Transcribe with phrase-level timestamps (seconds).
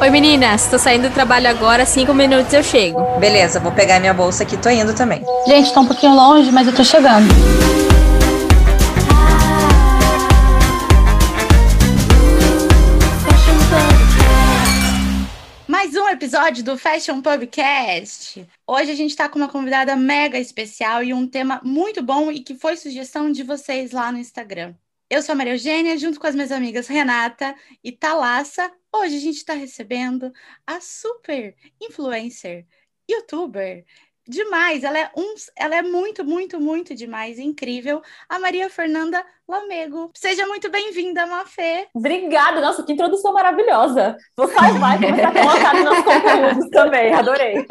[0.00, 3.18] Oi meninas, tô saindo do trabalho agora, cinco minutos eu chego.
[3.18, 5.22] Beleza, vou pegar minha bolsa aqui, tô indo também.
[5.46, 7.28] Gente, tá um pouquinho longe, mas eu tô chegando.
[15.68, 18.46] Mais um episódio do Fashion Pubcast.
[18.66, 22.40] Hoje a gente tá com uma convidada mega especial e um tema muito bom e
[22.40, 24.72] que foi sugestão de vocês lá no Instagram.
[25.10, 27.52] Eu sou a Maria Eugênia, junto com as minhas amigas Renata
[27.82, 28.72] e Talassa.
[28.94, 30.32] Hoje a gente está recebendo
[30.64, 32.64] a super influencer,
[33.10, 33.84] youtuber,
[34.30, 34.84] demais.
[34.84, 38.00] Ela é, um, ela é muito, muito, muito demais, incrível.
[38.28, 40.10] A Maria Fernanda Lamego.
[40.14, 41.88] Seja muito bem-vinda, Mafê.
[41.92, 44.16] Obrigada, nossa, que introdução maravilhosa.
[44.36, 47.66] Vou salvar e começar a colocar nos nossos conteúdos também, adorei.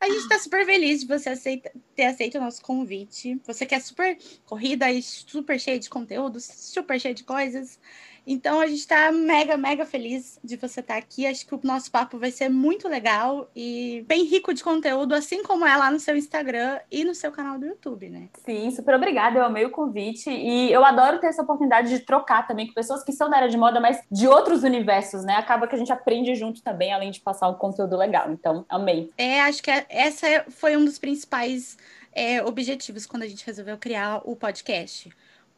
[0.00, 3.40] A gente está super feliz de você aceita, ter aceito o nosso convite.
[3.46, 7.78] Você que é super corrida e super cheia de conteúdos, super cheia de coisas.
[8.26, 11.26] Então a gente está mega, mega feliz de você estar tá aqui.
[11.26, 15.42] Acho que o nosso papo vai ser muito legal e bem rico de conteúdo, assim
[15.42, 18.28] como é lá no seu Instagram e no seu canal do YouTube, né?
[18.44, 19.38] Sim, super obrigada.
[19.38, 23.02] Eu amei o convite e eu adoro ter essa oportunidade de trocar também com pessoas
[23.02, 25.34] que são da área de moda, mas de outros universos, né?
[25.36, 28.30] Acaba que a gente aprende junto também, além de passar um conteúdo legal.
[28.30, 29.10] Então, amei.
[29.16, 31.76] É, acho que essa foi um dos principais
[32.12, 35.10] é, objetivos quando a gente resolveu criar o podcast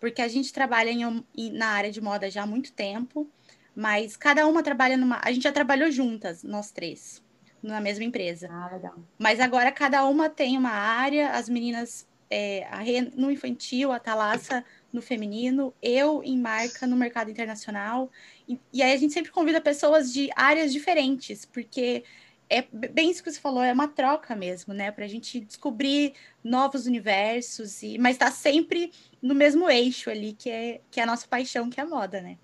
[0.02, 3.30] porque a gente trabalha em, na área de moda já há muito tempo,
[3.72, 5.20] mas cada uma trabalha numa.
[5.22, 7.22] A gente já trabalhou juntas, nós três,
[7.62, 8.48] na mesma empresa.
[8.50, 8.96] Ah, legal.
[9.16, 14.00] Mas agora cada uma tem uma área, as meninas é, a Rê no infantil, a
[14.00, 18.10] Thalassa no feminino, eu em marca no mercado internacional.
[18.48, 22.02] E, e aí a gente sempre convida pessoas de áreas diferentes, porque
[22.58, 24.90] é bem isso que você falou, é uma troca mesmo, né?
[24.90, 26.14] Para a gente descobrir
[26.44, 31.06] novos universos, e mas está sempre no mesmo eixo ali, que é, que é a
[31.06, 32.38] nossa paixão, que é a moda, né?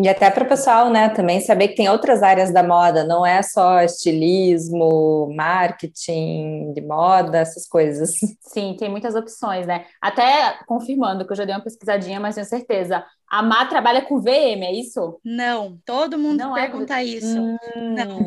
[0.00, 3.26] E até para o pessoal, né, também saber que tem outras áreas da moda, não
[3.26, 8.12] é só estilismo, marketing de moda, essas coisas.
[8.40, 9.86] Sim, tem muitas opções, né?
[10.00, 13.04] Até confirmando que eu já dei uma pesquisadinha, mas tenho certeza.
[13.28, 15.18] A Má trabalha com VM, é isso?
[15.24, 17.04] Não, todo mundo não é pergunta é...
[17.04, 17.36] isso.
[17.36, 17.56] Hum...
[17.76, 18.18] Não.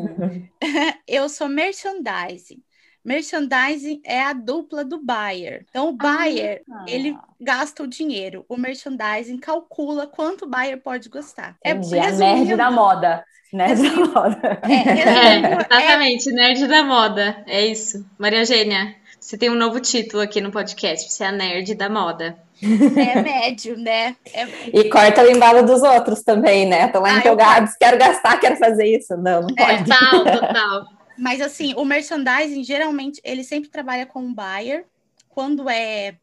[1.08, 2.62] eu sou merchandising.
[3.04, 5.64] Merchandising é a dupla do buyer.
[5.68, 6.84] Então, o buyer, ah.
[6.86, 8.44] ele gasta o dinheiro.
[8.48, 11.56] O merchandising calcula quanto o buyer pode gostar.
[11.64, 13.24] É Entendi, é a nerd da moda.
[13.52, 14.60] Nerd da moda.
[14.62, 16.32] É, é, exatamente, é...
[16.32, 17.44] nerd da moda.
[17.46, 18.06] É isso.
[18.16, 21.10] Maria Eugênia, você tem um novo título aqui no podcast.
[21.10, 22.36] Você é a nerd da moda.
[22.62, 24.14] É médio, né?
[24.32, 24.46] É...
[24.72, 26.86] E corta o embalo dos outros também, né?
[26.86, 27.76] Estão lá ah, empolgados, eu...
[27.80, 29.16] quero gastar, quero fazer isso.
[29.16, 29.90] Não, não é, pode.
[29.90, 31.01] Total, total.
[31.22, 34.84] Mas assim, o merchandising geralmente ele sempre trabalha com um buyer.
[35.28, 36.18] Quando é,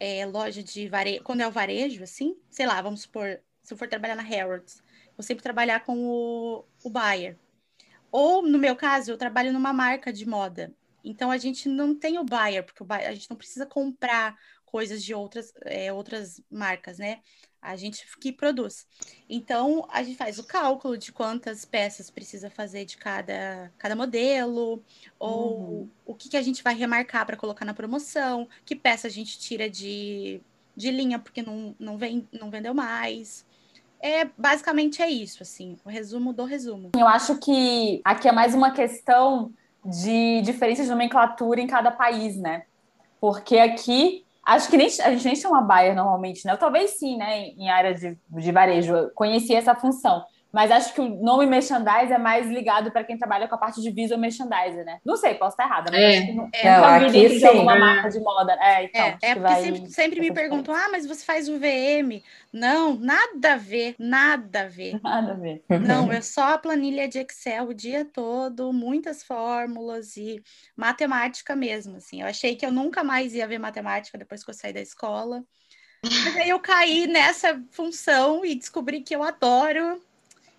[0.00, 3.78] é loja de varejo, quando é o varejo, assim, sei lá, vamos supor, se eu
[3.78, 4.82] for trabalhar na Harrods,
[5.16, 7.38] vou sempre trabalhar com o, o buyer.
[8.10, 10.74] Ou, no meu caso, eu trabalho numa marca de moda.
[11.04, 14.36] Então a gente não tem o buyer, porque o buyer, a gente não precisa comprar
[14.64, 17.20] coisas de outras, é, outras marcas, né?
[17.60, 18.86] A gente que produz.
[19.28, 24.82] Então, a gente faz o cálculo de quantas peças precisa fazer de cada, cada modelo,
[25.18, 25.90] ou uhum.
[26.04, 29.38] o que, que a gente vai remarcar para colocar na promoção, que peça a gente
[29.38, 30.40] tira de,
[30.76, 33.44] de linha porque não, não, vem, não vendeu mais.
[34.00, 36.90] É, basicamente é isso, assim, o resumo do resumo.
[36.94, 39.52] Eu acho que aqui é mais uma questão
[39.84, 42.64] de diferença de nomenclatura em cada país, né?
[43.20, 46.52] Porque aqui Acho que nem, a gente nem chama buyer normalmente, né?
[46.52, 47.48] Ou talvez sim, né?
[47.48, 48.94] Em área de, de varejo.
[48.94, 50.24] Eu conheci essa função.
[50.52, 53.82] Mas acho que o nome merchandise é mais ligado para quem trabalha com a parte
[53.82, 55.00] de visual merchandise, né?
[55.04, 56.08] Não sei, posso estar errada, mas é.
[56.08, 58.56] acho que não, é, não, aqui de alguma marca de moda.
[58.60, 59.62] É, então, é, é porque vai...
[59.62, 62.22] sempre, sempre me perguntam, ah, mas você faz o VM?
[62.52, 64.98] Não, nada a ver, nada a ver.
[65.02, 65.62] Nada a ver.
[65.68, 70.42] Não, é só a planilha de Excel o dia todo, muitas fórmulas e
[70.74, 72.22] matemática mesmo, assim.
[72.22, 75.44] Eu achei que eu nunca mais ia ver matemática depois que eu saí da escola.
[76.02, 80.00] Mas aí eu caí nessa função e descobri que eu adoro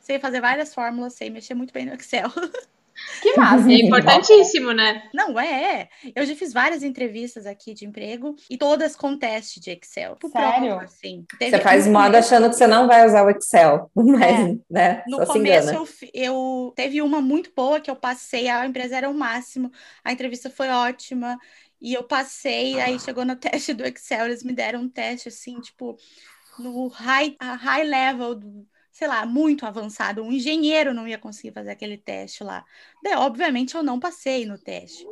[0.07, 2.31] sei fazer várias fórmulas, sei mexer muito bem no Excel.
[3.21, 3.71] Que massa!
[3.71, 5.07] É importantíssimo, né?
[5.13, 5.87] Não, é.
[6.15, 10.17] Eu já fiz várias entrevistas aqui de emprego e todas com teste de Excel.
[10.31, 10.67] Sério?
[10.69, 11.23] Prova, assim.
[11.37, 14.57] Teve, você faz moda achando que você não vai usar o Excel, mas, é.
[14.67, 15.03] né?
[15.05, 19.07] No Só começo, eu, eu teve uma muito boa que eu passei, a empresa era
[19.07, 19.71] o máximo,
[20.03, 21.37] a entrevista foi ótima.
[21.79, 25.61] E eu passei, aí chegou no teste do Excel, eles me deram um teste assim,
[25.61, 25.95] tipo,
[26.57, 28.67] no high, high level do,
[28.97, 32.65] sei lá, muito avançado, um engenheiro não ia conseguir fazer aquele teste lá.
[33.03, 35.05] Daí, obviamente, eu não passei no teste.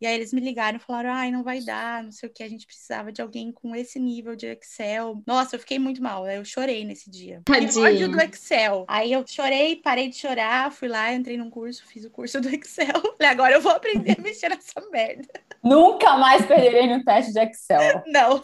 [0.00, 2.42] E aí eles me ligaram e falaram: ai, não vai dar, não sei o que,
[2.42, 5.22] a gente precisava de alguém com esse nível de Excel.
[5.24, 7.40] Nossa, eu fiquei muito mal, eu chorei nesse dia.
[7.48, 8.84] Ódio do Excel.
[8.88, 12.48] Aí eu chorei, parei de chorar, fui lá, entrei num curso, fiz o curso do
[12.48, 12.88] Excel.
[13.16, 15.28] Falei, agora eu vou aprender a mexer nessa merda.
[15.62, 18.02] Nunca mais perderei no teste de Excel.
[18.10, 18.42] Não.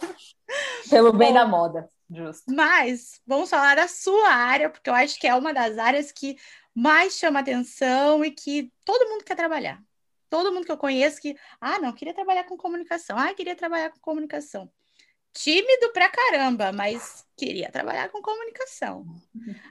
[0.89, 1.33] Pelo bem Bom.
[1.33, 1.89] da moda.
[2.09, 2.51] Justo.
[2.53, 6.37] Mas vamos falar da sua área, porque eu acho que é uma das áreas que
[6.73, 9.81] mais chama atenção e que todo mundo quer trabalhar.
[10.29, 13.17] Todo mundo que eu conheço que, ah, não, queria trabalhar com comunicação.
[13.17, 14.71] Ah, queria trabalhar com comunicação.
[15.33, 19.05] Tímido pra caramba, mas queria trabalhar com comunicação.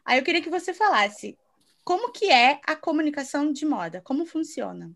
[0.05, 1.37] Aí eu queria que você falasse
[1.85, 4.91] como que é a comunicação de moda, como funciona.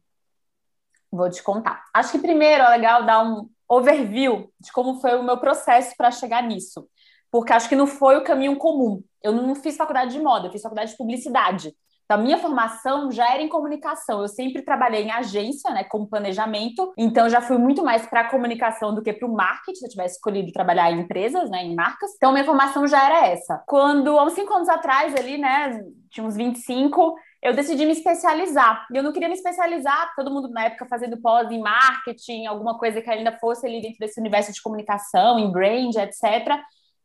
[1.11, 1.85] Vou te contar.
[1.93, 6.11] Acho que primeiro é legal dar um overview de como foi o meu processo para
[6.11, 6.89] chegar nisso.
[7.33, 9.03] Porque acho que não foi o caminho comum.
[9.23, 11.75] Eu não fiz faculdade de moda, eu fiz faculdade de publicidade.
[12.05, 14.21] Então, a minha formação já era em comunicação.
[14.21, 16.93] Eu sempre trabalhei em agência, né, como planejamento.
[16.99, 19.79] Então, já fui muito mais para a comunicação do que para o marketing.
[19.79, 22.11] Se eu tivesse escolhido trabalhar em empresas, né, em marcas.
[22.17, 23.63] Então, minha formação já era essa.
[23.67, 25.81] Quando, há uns cinco anos atrás, ali, né,
[26.11, 28.87] tinha uns 25, eu decidi me especializar.
[28.93, 33.01] Eu não queria me especializar, todo mundo na época fazendo pós em marketing, alguma coisa
[33.01, 36.61] que ainda fosse ali dentro desse universo de comunicação, em brand, etc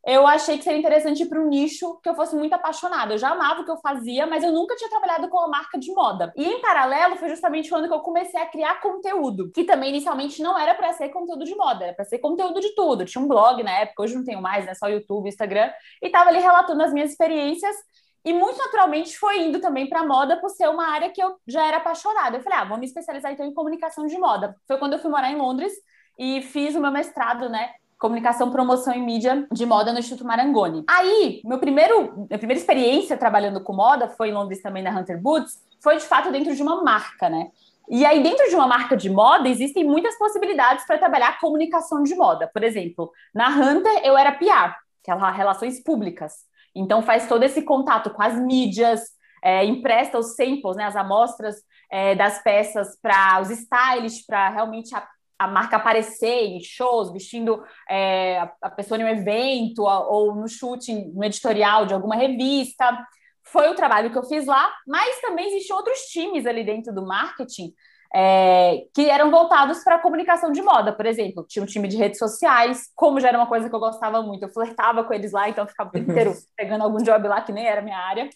[0.08, 3.12] eu achei que seria interessante para um nicho que eu fosse muito apaixonada.
[3.12, 5.78] Eu já amava o que eu fazia, mas eu nunca tinha trabalhado com a marca
[5.78, 6.32] de moda.
[6.34, 10.40] E em paralelo, foi justamente quando que eu comecei a criar conteúdo, que também inicialmente
[10.40, 13.04] não era para ser conteúdo de moda, era para ser conteúdo de tudo.
[13.04, 14.72] Tinha um blog na época, hoje não tenho mais, né?
[14.74, 15.70] Só YouTube, Instagram,
[16.02, 17.76] e tava ali relatando as minhas experiências.
[18.24, 21.66] E muito naturalmente foi indo também para moda por ser uma área que eu já
[21.66, 22.38] era apaixonada.
[22.38, 24.56] Eu falei, ah, vou me especializar então em comunicação de moda.
[24.66, 25.74] Foi quando eu fui morar em Londres
[26.18, 30.84] e fiz o meu mestrado, né, comunicação, promoção e mídia de moda no Instituto Marangoni.
[30.88, 35.20] Aí, meu primeiro, minha primeira experiência trabalhando com moda foi em Londres também na Hunter
[35.20, 37.50] Boots, foi de fato dentro de uma marca, né?
[37.90, 42.14] E aí, dentro de uma marca de moda, existem muitas possibilidades para trabalhar comunicação de
[42.14, 42.48] moda.
[42.52, 46.34] Por exemplo, na Hunter eu era PR, que é relações públicas.
[46.74, 49.00] Então faz todo esse contato com as mídias,
[49.42, 51.56] é, empresta os samples, né, as amostras
[51.90, 55.08] é, das peças para os stylists, para realmente a,
[55.38, 61.12] a marca aparecer em shows, vestindo é, a pessoa em um evento ou no shooting,
[61.14, 63.06] no editorial de alguma revista.
[63.44, 67.06] Foi o trabalho que eu fiz lá, mas também existiam outros times ali dentro do
[67.06, 67.72] marketing
[68.14, 71.46] é, que eram voltados para a comunicação de moda, por exemplo.
[71.46, 74.44] Tinha um time de redes sociais, como já era uma coisa que eu gostava muito,
[74.44, 77.52] eu flertava com eles lá, então ficava o tempo inteiro pegando algum job lá que
[77.52, 78.28] nem era minha área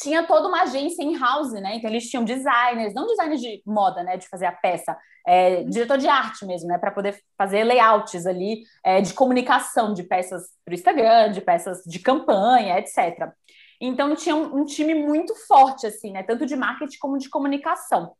[0.00, 1.76] tinha toda uma agência em house, né?
[1.76, 4.16] Então eles tinham designers, não designers de moda, né?
[4.16, 6.78] De fazer a peça, é, diretor de arte mesmo, né?
[6.78, 11.82] Para poder fazer layouts ali é, de comunicação de peças para o Instagram, de peças
[11.84, 13.30] de campanha, etc.
[13.80, 16.22] Então tinha um, um, time muito forte, assim, né?
[16.22, 18.12] Tanto de marketing como de comunicação.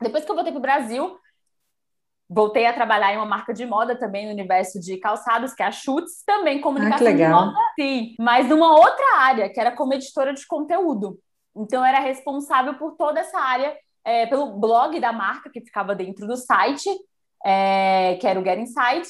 [0.00, 1.18] Depois que eu voltei para o Brasil,
[2.28, 5.66] Voltei a trabalhar em uma marca de moda também no universo de calçados, que é
[5.66, 9.94] a Schutz, também comunicação ah, de moda, sim, mas numa outra área, que era como
[9.94, 11.18] editora de conteúdo.
[11.56, 13.74] Então, era responsável por toda essa área,
[14.04, 16.90] é, pelo blog da marca, que ficava dentro do site,
[17.44, 19.08] é, que era o Get Insight,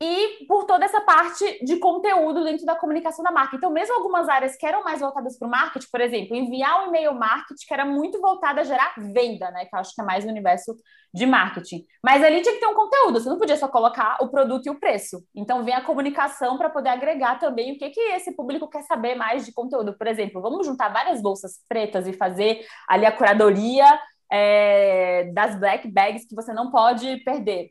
[0.00, 3.56] e por toda essa parte de conteúdo dentro da comunicação da marca.
[3.56, 6.88] Então, mesmo algumas áreas que eram mais voltadas para o marketing, por exemplo, enviar um
[6.88, 9.64] e-mail marketing, que era muito voltada a gerar venda, né?
[9.64, 10.76] Que eu acho que é mais o universo
[11.12, 11.84] de marketing.
[12.02, 14.70] Mas ali tinha que ter um conteúdo, você não podia só colocar o produto e
[14.70, 15.20] o preço.
[15.34, 19.16] Então, vem a comunicação para poder agregar também o que, que esse público quer saber
[19.16, 19.98] mais de conteúdo.
[19.98, 23.98] Por exemplo, vamos juntar várias bolsas pretas e fazer ali a curadoria
[24.30, 27.70] é, das black bags que você não pode perder.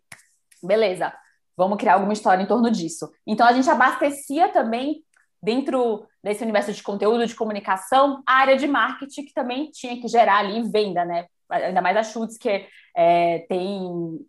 [0.62, 1.14] Beleza
[1.58, 3.12] Vamos criar alguma história em torno disso.
[3.26, 5.04] Então, a gente abastecia também,
[5.42, 10.08] dentro desse universo de conteúdo, de comunicação, a área de marketing, que também tinha que
[10.08, 11.26] gerar ali venda, né?
[11.50, 13.82] Ainda mais a Schutz, que é, tem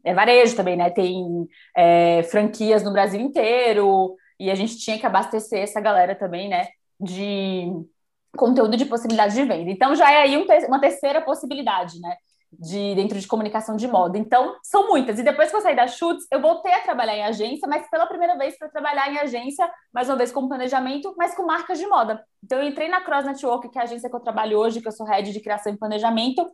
[0.04, 0.88] é varejo também, né?
[0.90, 6.48] Tem é, franquias no Brasil inteiro, e a gente tinha que abastecer essa galera também,
[6.48, 6.68] né?
[6.98, 7.70] De
[8.36, 9.70] conteúdo de possibilidade de venda.
[9.70, 12.16] Então, já é aí um, uma terceira possibilidade, né?
[12.52, 14.16] De dentro de comunicação de moda.
[14.16, 15.18] Então, são muitas.
[15.18, 18.06] E depois que eu saí da Schutz, eu voltei a trabalhar em agência, mas pela
[18.06, 21.86] primeira vez para trabalhar em agência, mais uma vez com planejamento, mas com marcas de
[21.86, 22.24] moda.
[22.42, 24.88] Então, eu entrei na Cross Network, que é a agência que eu trabalho hoje, que
[24.88, 26.46] eu sou head de criação e planejamento,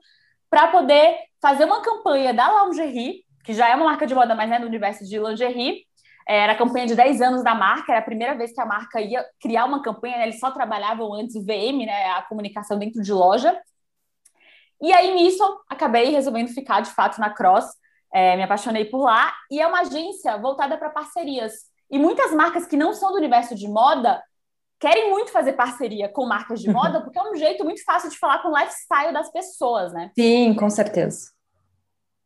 [0.51, 4.51] para poder fazer uma campanha da lingerie, que já é uma marca de moda, mas
[4.51, 5.85] é no universo de lingerie.
[6.27, 9.01] Era a campanha de 10 anos da marca, era a primeira vez que a marca
[9.01, 10.25] ia criar uma campanha, né?
[10.25, 12.11] eles só trabalhavam antes o VM, né?
[12.13, 13.55] a comunicação dentro de loja.
[14.83, 17.67] E aí, nisso, acabei resolvendo ficar de fato na Cross,
[18.13, 21.53] é, me apaixonei por lá, e é uma agência voltada para parcerias.
[21.91, 24.23] E muitas marcas que não são do universo de moda
[24.81, 28.19] querem muito fazer parceria com marcas de moda, porque é um jeito muito fácil de
[28.19, 30.11] falar com o lifestyle das pessoas, né?
[30.19, 31.33] Sim, com certeza.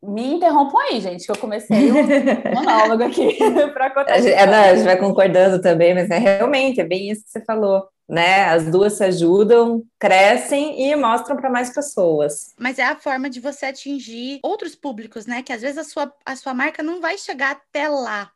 [0.01, 1.95] Me interrompam aí, gente, que eu comecei um
[2.55, 3.37] monólogo aqui
[3.73, 4.17] para contar.
[4.17, 7.43] É, não, a gente vai concordando também, mas é realmente, é bem isso que você
[7.43, 7.87] falou.
[8.09, 8.45] Né?
[8.45, 12.55] As duas se ajudam, crescem e mostram para mais pessoas.
[12.57, 15.43] Mas é a forma de você atingir outros públicos, né?
[15.43, 18.31] Que às vezes a sua, a sua marca não vai chegar até lá.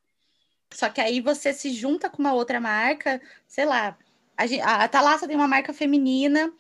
[0.71, 3.97] Só que aí você se junta com uma outra marca, sei lá.
[4.37, 6.53] A, a tem uma marca feminina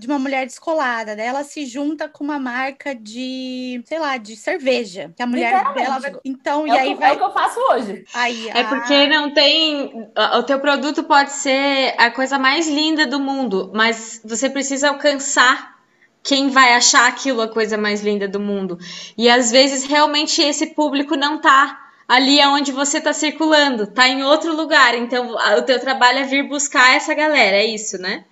[0.00, 4.34] de uma mulher descolada, daí ela se junta com uma marca de, sei lá, de
[4.34, 6.16] cerveja, que a mulher dela vai...
[6.24, 8.04] então é e aí que, vai É o que eu faço hoje.
[8.14, 13.20] Aí, é porque não tem o teu produto pode ser a coisa mais linda do
[13.20, 15.78] mundo, mas você precisa alcançar
[16.22, 18.78] quem vai achar aquilo a coisa mais linda do mundo.
[19.18, 21.78] E às vezes realmente esse público não tá
[22.08, 24.94] ali onde você está circulando, tá em outro lugar.
[24.94, 28.24] Então, o teu trabalho é vir buscar essa galera, é isso, né?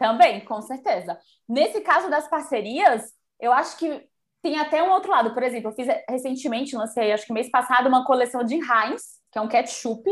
[0.00, 1.18] Também, com certeza.
[1.46, 4.02] Nesse caso das parcerias, eu acho que
[4.42, 5.34] tem até um outro lado.
[5.34, 9.38] Por exemplo, eu fiz recentemente, lancei, acho que mês passado, uma coleção de Heinz, que
[9.38, 10.10] é um ketchup, que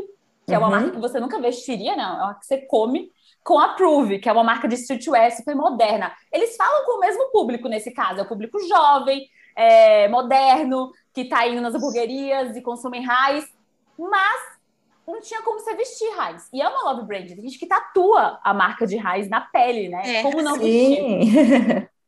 [0.53, 0.55] uhum.
[0.55, 0.75] é uma uhum.
[0.75, 2.03] marca que você nunca vestiria, né?
[2.03, 3.11] É uma que você come,
[3.43, 6.13] com a Prove, que é uma marca de streetwear super moderna.
[6.31, 9.27] Eles falam com o mesmo público nesse caso, é o público jovem,
[9.57, 13.47] é, moderno, que está indo nas hamburguerias e consomem Heinz,
[13.99, 14.58] mas
[15.13, 16.49] não tinha como você vestir Heinz.
[16.53, 17.27] E é uma love brand.
[17.27, 20.03] Tem gente que tatua a marca de Heinz na pele, né?
[20.05, 21.19] É, como não sim.
[21.19, 21.89] vestir?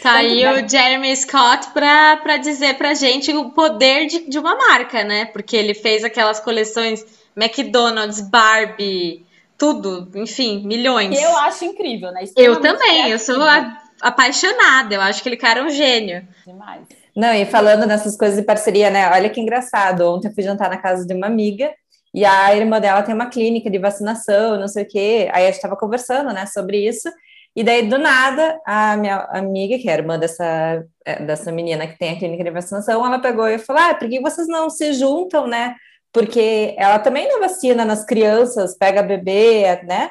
[0.00, 5.02] Tá aí o Jeremy Scott para dizer pra gente o poder de, de uma marca,
[5.02, 5.26] né?
[5.26, 7.04] Porque ele fez aquelas coleções
[7.36, 9.26] McDonald's, Barbie,
[9.58, 11.20] tudo, enfim, milhões.
[11.20, 12.22] Eu acho incrível, né?
[12.36, 16.26] Eu também, eu sou a, apaixonada, eu acho que ele cara é um gênio.
[16.46, 16.86] Demais.
[17.14, 19.10] Não, e falando nessas coisas de parceria, né?
[19.10, 20.02] Olha que engraçado.
[20.02, 21.74] Ontem eu fui jantar na casa de uma amiga
[22.14, 25.28] e a irmã dela tem uma clínica de vacinação, não sei o quê.
[25.32, 27.08] Aí a gente estava conversando, né, sobre isso.
[27.54, 31.98] E daí, do nada, a minha amiga, que é irmã dessa, é, dessa menina que
[31.98, 34.92] tem a clínica de vacinação, ela pegou e falou: Ah, por que vocês não se
[34.92, 35.74] juntam, né?
[36.12, 40.10] Porque ela também não vacina nas crianças, pega bebê, né?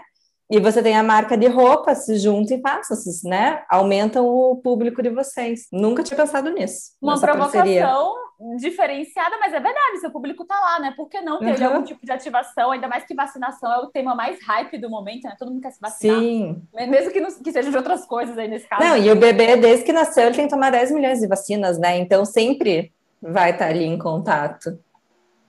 [0.49, 3.63] E você tem a marca de roupa, se junta e faça, né?
[3.69, 5.67] Aumentam o público de vocês.
[5.73, 6.93] Nunca tinha pensado nisso.
[7.01, 8.57] Uma provocação parceria.
[8.57, 10.93] diferenciada, mas é verdade, seu público tá lá, né?
[10.95, 11.67] Por que não ter uhum.
[11.67, 12.71] algum tipo de ativação?
[12.71, 15.35] Ainda mais que vacinação é o tema mais hype do momento, né?
[15.37, 16.17] Todo mundo quer se vacinar.
[16.17, 16.61] Sim.
[16.73, 18.81] Mesmo que, não, que seja de outras coisas aí nesse caso.
[18.81, 21.77] Não, e o bebê, desde que nasceu, ele tem que tomar 10 milhões de vacinas,
[21.77, 21.97] né?
[21.97, 24.79] Então sempre vai estar ali em contato.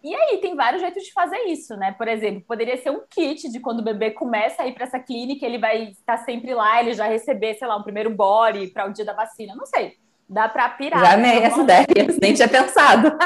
[0.09, 1.93] E aí, tem vários jeitos de fazer isso, né?
[1.93, 4.99] Por exemplo, poderia ser um kit de quando o bebê começa a ir para essa
[4.99, 8.88] clínica, ele vai estar sempre lá, ele já receber, sei lá, um primeiro body para
[8.88, 9.55] o dia da vacina.
[9.55, 9.99] Não sei.
[10.27, 11.05] Dá para pirar.
[11.05, 11.87] Já amei essa ideia,
[12.23, 13.12] nem tinha pensado.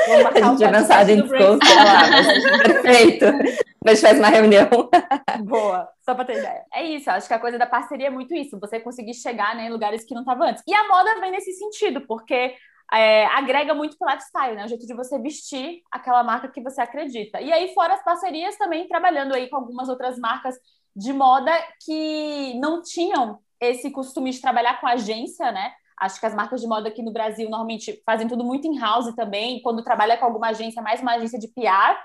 [0.00, 1.66] A gente tinha pensado em desconto,
[2.64, 3.26] perfeito.
[3.86, 4.68] A gente faz uma reunião.
[5.44, 6.62] Boa, só para ter ideia.
[6.74, 9.66] É isso, acho que a coisa da parceria é muito isso, você conseguir chegar né,
[9.66, 10.62] em lugares que não estava antes.
[10.66, 12.54] E a moda vem nesse sentido, porque
[12.92, 14.64] é, agrega muito pro lifestyle, né?
[14.64, 17.40] O jeito de você vestir aquela marca que você acredita.
[17.40, 20.56] E aí, fora as parcerias, também trabalhando aí com algumas outras marcas
[20.94, 21.52] de moda
[21.84, 25.72] que não tinham esse costume de trabalhar com agência, né?
[26.00, 29.60] Acho que as marcas de moda aqui no Brasil normalmente fazem tudo muito in-house também.
[29.62, 31.96] Quando trabalha com alguma agência, mais uma agência de PR.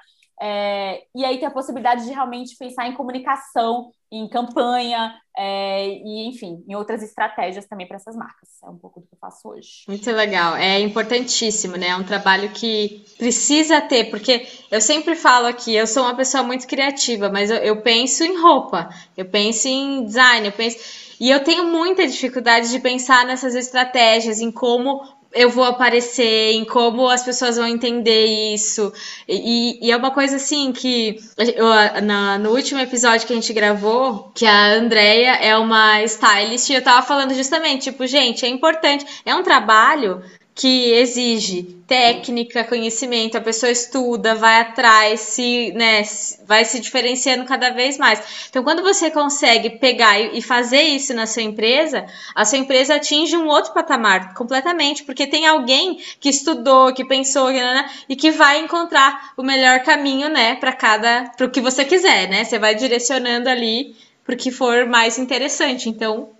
[0.42, 6.27] É, e aí tem a possibilidade de realmente pensar em comunicação, em campanha, é, e
[6.27, 8.50] enfim, em outras estratégias também para essas marcas.
[8.63, 9.84] É um pouco do que eu faço hoje.
[9.88, 11.88] Muito legal, é importantíssimo, né?
[11.88, 16.44] É um trabalho que precisa ter, porque eu sempre falo aqui, eu sou uma pessoa
[16.44, 21.06] muito criativa, mas eu, eu penso em roupa, eu penso em design, eu penso.
[21.20, 25.01] E eu tenho muita dificuldade de pensar nessas estratégias, em como
[25.36, 28.94] eu vou aparecer, em como as pessoas vão entender isso.
[29.27, 33.51] E, e é uma coisa assim que eu, na, no último episódio que a gente
[33.51, 39.06] gravou, que a Andrea é uma stylist, eu tava falando justamente, tipo, gente, é importante,
[39.25, 40.24] é um trabalho
[40.56, 46.02] que exige técnica, conhecimento, a pessoa estuda, vai atrás, se, né,
[46.48, 48.48] vai se diferenciando cada vez mais.
[48.50, 53.36] Então, quando você consegue pegar e fazer isso na sua empresa, a sua empresa atinge
[53.36, 58.60] um outro patamar completamente, porque tem alguém que estudou, que pensou, né, e que vai
[58.60, 62.46] encontrar o melhor caminho, né, para cada, para o que você quiser, né?
[62.46, 63.94] Você vai direcionando ali
[64.24, 65.90] para o que for mais interessante.
[65.90, 66.35] Então,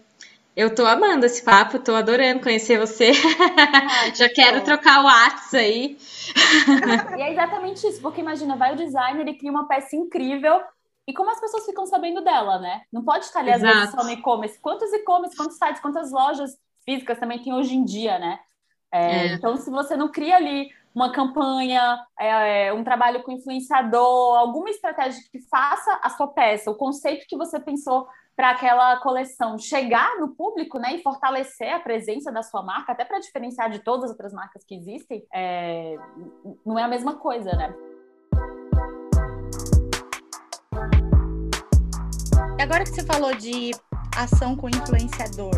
[0.56, 3.12] eu tô amando esse papo, tô adorando conhecer você.
[3.40, 4.64] Ah, Já quero bom.
[4.64, 5.98] trocar o WhatsApp aí.
[7.18, 10.62] e é exatamente isso, porque imagina, vai o designer e cria uma peça incrível.
[11.08, 12.82] E como as pessoas ficam sabendo dela, né?
[12.92, 13.68] Não pode estar ali Exato.
[13.68, 14.60] às vezes só no e-commerce.
[14.60, 18.40] Quantos e-commerce, quantos sites, quantas lojas físicas também tem hoje em dia, né?
[18.92, 19.34] É, é.
[19.34, 25.22] Então, se você não cria ali uma campanha, é, um trabalho com influenciador, alguma estratégia
[25.30, 30.36] que faça a sua peça, o conceito que você pensou para aquela coleção chegar no
[30.36, 34.10] público, né, e fortalecer a presença da sua marca, até para diferenciar de todas as
[34.12, 35.96] outras marcas que existem, é...
[36.66, 37.74] não é a mesma coisa, né?
[42.62, 43.72] Agora que você falou de
[44.18, 45.54] ação com influenciador,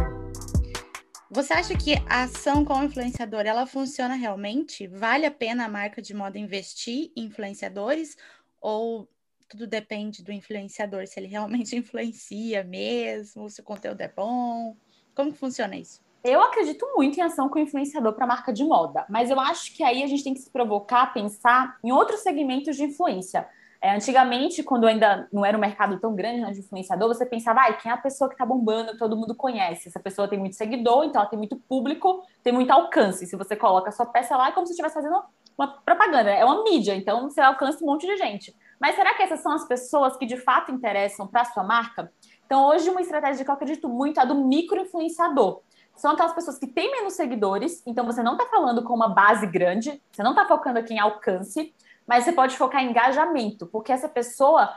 [1.29, 4.87] você acha que a ação com influenciador ela funciona realmente?
[4.87, 8.15] Vale a pena a marca de moda investir em influenciadores
[8.61, 9.09] ou
[9.47, 14.75] tudo depende do influenciador, se ele realmente influencia mesmo, se o conteúdo é bom?
[15.15, 16.01] Como que funciona isso?
[16.23, 19.83] Eu acredito muito em ação com influenciador para marca de moda, mas eu acho que
[19.83, 23.47] aí a gente tem que se provocar a pensar em outros segmentos de influência.
[23.81, 27.61] É, antigamente, quando ainda não era um mercado tão grande né, de influenciador, você pensava,
[27.61, 29.87] ah, quem é a pessoa que está bombando, todo mundo conhece.
[29.87, 33.27] Essa pessoa tem muito seguidor, então ela tem muito público, tem muito alcance.
[33.27, 35.21] Se você coloca a sua peça lá, é como se estivesse fazendo
[35.57, 38.55] uma propaganda, é uma mídia, então você alcança um monte de gente.
[38.79, 42.11] Mas será que essas são as pessoas que de fato interessam para a sua marca?
[42.45, 45.61] Então, hoje, uma estratégia que eu acredito muito é a do micro-influenciador.
[45.95, 49.47] São aquelas pessoas que têm menos seguidores, então você não está falando com uma base
[49.47, 51.73] grande, você não está focando aqui em alcance,
[52.05, 54.73] mas você pode focar em engajamento, porque essa pessoa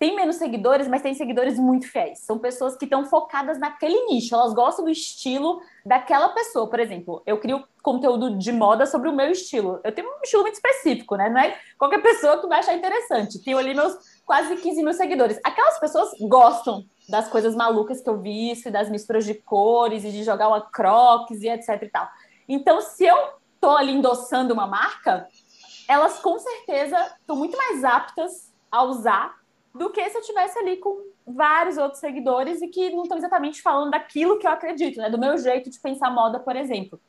[0.00, 2.20] tem menos seguidores, mas tem seguidores muito fiéis.
[2.20, 6.70] São pessoas que estão focadas naquele nicho, elas gostam do estilo daquela pessoa.
[6.70, 9.78] Por exemplo, eu crio conteúdo de moda sobre o meu estilo.
[9.84, 11.28] Eu tenho um estilo muito específico, né?
[11.28, 13.44] Não é qualquer pessoa que vai achar interessante.
[13.44, 15.38] Tenho ali meus quase 15 mil seguidores.
[15.44, 20.24] Aquelas pessoas gostam das coisas malucas que eu visto, das misturas de cores e de
[20.24, 22.08] jogar uma crocs e etc e tal.
[22.48, 23.18] Então, se eu
[23.60, 25.28] tô ali endossando uma marca,
[25.86, 29.39] elas com certeza estão muito mais aptas a usar
[29.74, 33.62] do que se eu tivesse ali com vários outros seguidores e que não estão exatamente
[33.62, 35.08] falando daquilo que eu acredito, né?
[35.08, 37.00] Do meu jeito de pensar moda, por exemplo.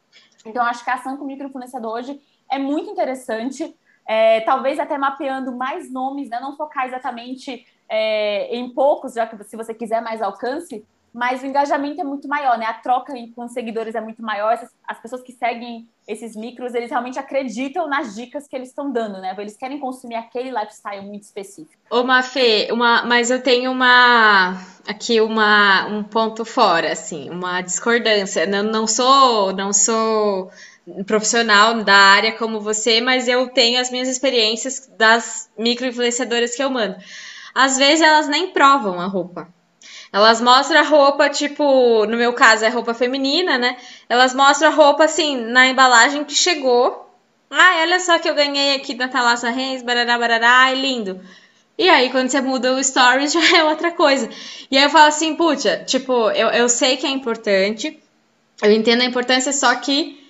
[0.45, 3.75] Então, acho que a ação com microinfluenciador hoje é muito interessante,
[4.07, 6.39] é, talvez até mapeando mais nomes, né?
[6.39, 11.45] Não focar exatamente é, em poucos, já que se você quiser mais alcance, mas o
[11.45, 12.65] engajamento é muito maior, né?
[12.65, 14.57] A troca com os seguidores é muito maior.
[14.87, 19.19] As pessoas que seguem esses micros, eles realmente acreditam nas dicas que eles estão dando,
[19.19, 19.35] né?
[19.37, 21.81] Eles querem consumir aquele lifestyle muito específico.
[21.89, 28.45] Ô, Mafê, uma, mas eu tenho uma aqui uma, um ponto fora, assim, uma discordância.
[28.45, 30.49] Não, não sou, não sou
[31.05, 36.63] profissional da área como você, mas eu tenho as minhas experiências das micro influenciadoras que
[36.63, 36.95] eu mando.
[37.53, 39.47] Às vezes elas nem provam a roupa.
[40.13, 43.77] Elas mostram a roupa, tipo, no meu caso é roupa feminina, né?
[44.09, 47.09] Elas mostram a roupa, assim, na embalagem que chegou.
[47.49, 51.21] Ah, olha só que eu ganhei aqui da Thalassa Reis, barará, barará, ai, lindo.
[51.77, 54.29] E aí, quando você muda o stories, já é outra coisa.
[54.69, 57.97] E aí eu falo assim, puxa, tipo, eu, eu sei que é importante,
[58.61, 60.21] eu entendo a importância, só que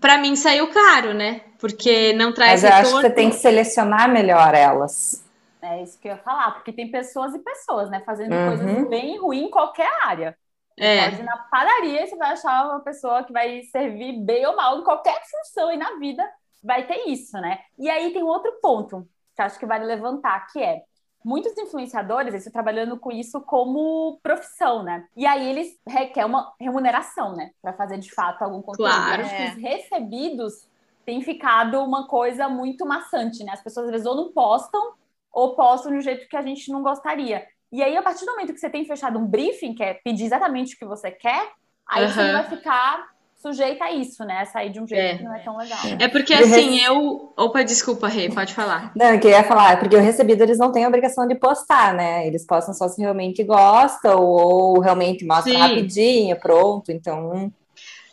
[0.00, 1.42] para mim saiu caro, né?
[1.58, 2.88] Porque não traz Mas eu retorno.
[2.88, 5.22] acho que você tem que selecionar melhor elas.
[5.62, 8.00] É isso que eu ia falar, porque tem pessoas e pessoas, né?
[8.00, 8.48] Fazendo uhum.
[8.48, 10.36] coisas bem ruins em qualquer área.
[10.78, 11.10] É.
[11.10, 14.56] Pode ir na padaria e você vai achar uma pessoa que vai servir bem ou
[14.56, 16.26] mal em qualquer função e na vida
[16.62, 17.58] vai ter isso, né?
[17.78, 20.82] E aí tem outro ponto que acho que vale levantar, que é
[21.24, 25.06] muitos influenciadores estão trabalhando com isso como profissão, né?
[25.16, 27.50] E aí eles requerem uma remuneração, né?
[27.60, 28.90] Para fazer de fato algum conteúdo.
[28.90, 29.22] Claro.
[29.22, 30.68] Acho que os recebidos
[31.04, 33.52] têm ficado uma coisa muito maçante, né?
[33.52, 34.94] As pessoas às vezes ou não postam
[35.32, 37.46] ou postam de um jeito que a gente não gostaria.
[37.72, 40.24] E aí, a partir do momento que você tem fechado um briefing, que é pedir
[40.24, 41.52] exatamente o que você quer,
[41.86, 42.10] aí uhum.
[42.10, 44.40] você vai ficar sujeita a isso, né?
[44.40, 45.16] A sair de um jeito é.
[45.16, 45.78] que não é tão legal.
[45.98, 47.32] É porque assim, eu.
[47.36, 48.92] Opa, desculpa, Rei, pode falar.
[48.94, 52.26] Não, eu queria falar, porque o recebido eles não têm a obrigação de postar, né?
[52.26, 55.58] Eles postam só se realmente gostam ou realmente mostra Sim.
[55.58, 56.92] rapidinho, pronto.
[56.92, 57.50] Então.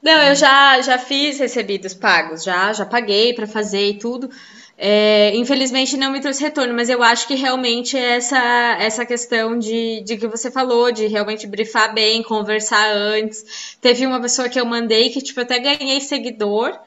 [0.01, 4.29] Não, eu já, já fiz recebidos pagos, já, já paguei para fazer e tudo.
[4.79, 8.37] É, infelizmente não me trouxe retorno, mas eu acho que realmente é essa,
[8.79, 13.77] essa questão de, de que você falou, de realmente brifar bem, conversar antes.
[13.81, 16.77] Teve uma pessoa que eu mandei que, tipo, eu até ganhei seguidor,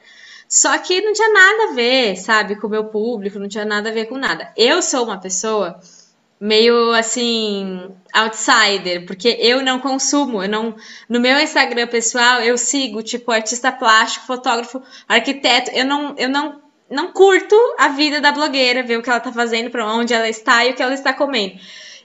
[0.47, 3.89] só que não tinha nada a ver, sabe, com o meu público, não tinha nada
[3.89, 4.53] a ver com nada.
[4.55, 5.79] Eu sou uma pessoa
[6.39, 10.75] meio assim outsider, porque eu não consumo, eu não
[11.07, 16.59] no meu Instagram pessoal eu sigo tipo artista plástico, fotógrafo, arquiteto, eu não eu não
[16.91, 20.27] não curto a vida da blogueira, ver o que ela tá fazendo, para onde ela
[20.27, 21.55] está e o que ela está comendo.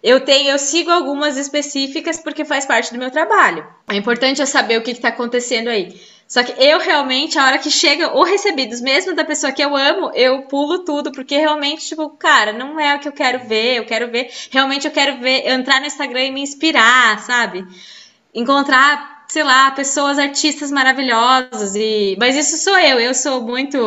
[0.02, 3.66] Eu tenho, eu sigo algumas específicas porque faz parte do meu trabalho.
[3.88, 6.00] É importante eu saber o que está acontecendo aí.
[6.28, 9.76] Só que eu realmente, a hora que chega o recebidos, mesmo da pessoa que eu
[9.76, 13.78] amo, eu pulo tudo, porque realmente, tipo, cara, não é o que eu quero ver,
[13.78, 17.66] eu quero ver, realmente eu quero ver, entrar no Instagram e me inspirar, sabe?
[18.34, 21.74] Encontrar sei lá, pessoas, artistas maravilhosos.
[21.74, 22.16] E...
[22.18, 23.78] Mas isso sou eu, eu sou muito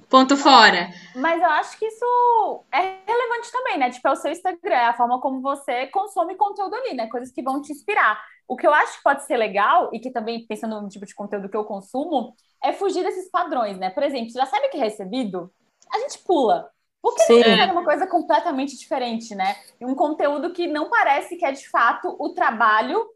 [0.08, 0.88] ponto fora.
[1.14, 3.90] Mas eu acho que isso é relevante também, né?
[3.90, 7.08] Tipo, é o seu Instagram, é a forma como você consome conteúdo ali, né?
[7.08, 8.20] Coisas que vão te inspirar.
[8.46, 11.14] O que eu acho que pode ser legal, e que também, pensando no tipo de
[11.14, 13.90] conteúdo que eu consumo, é fugir desses padrões, né?
[13.90, 15.52] Por exemplo, você já sabe que é recebido?
[15.92, 16.70] A gente pula.
[17.00, 19.56] Por que não fazer uma coisa completamente diferente, né?
[19.80, 23.06] E um conteúdo que não parece que é de fato o trabalho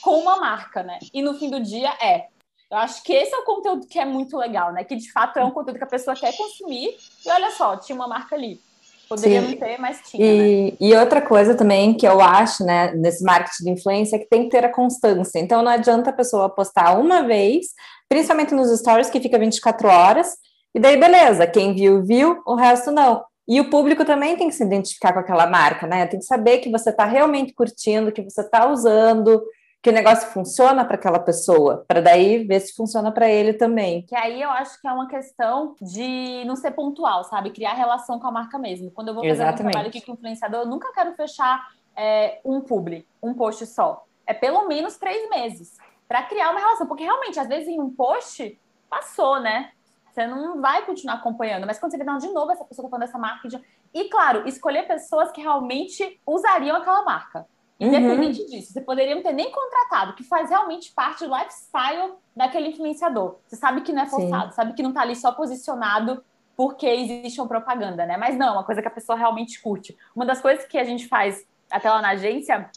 [0.00, 0.98] com uma marca, né?
[1.12, 2.26] E no fim do dia é.
[2.70, 4.82] Eu acho que esse é o conteúdo que é muito legal, né?
[4.82, 6.96] Que de fato é um conteúdo que a pessoa quer consumir.
[7.24, 8.60] E olha só, tinha uma marca ali.
[9.08, 9.48] Poderia Sim.
[9.48, 10.24] não ter, mas tinha.
[10.24, 10.76] E, né?
[10.80, 14.44] e outra coisa também que eu acho, né, nesse marketing de influência, é que tem
[14.44, 15.38] que ter a constância.
[15.38, 17.66] Então não adianta a pessoa postar uma vez,
[18.08, 20.34] principalmente nos stories que fica 24 horas,
[20.74, 23.22] e daí beleza, quem viu, viu, o resto não.
[23.46, 26.06] E o público também tem que se identificar com aquela marca, né?
[26.06, 29.42] Tem que saber que você está realmente curtindo, que você está usando,
[29.82, 34.02] que o negócio funciona para aquela pessoa, para daí ver se funciona para ele também.
[34.06, 37.50] Que aí eu acho que é uma questão de não ser pontual, sabe?
[37.50, 38.92] Criar relação com a marca mesmo.
[38.92, 39.62] Quando eu vou fazer Exatamente.
[39.62, 44.06] um trabalho aqui com influenciador, eu nunca quero fechar é, um publi, um post só.
[44.24, 47.90] É pelo menos três meses para criar uma relação, porque realmente às vezes em um
[47.90, 48.56] post
[48.88, 49.72] passou, né?
[50.12, 52.90] Você não vai continuar acompanhando, mas quando você vê, não, de novo, essa pessoa tá
[52.90, 53.48] falando dessa marca.
[53.48, 53.60] De...
[53.94, 57.46] E, claro, escolher pessoas que realmente usariam aquela marca.
[57.80, 58.46] Independente uhum.
[58.46, 63.36] disso, você poderia não ter nem contratado, que faz realmente parte do lifestyle daquele influenciador.
[63.46, 64.56] Você sabe que não é forçado, Sim.
[64.56, 66.22] sabe que não tá ali só posicionado
[66.56, 68.16] porque existe uma propaganda, né?
[68.16, 69.96] Mas não, é uma coisa que a pessoa realmente curte.
[70.14, 72.70] Uma das coisas que a gente faz até lá na agência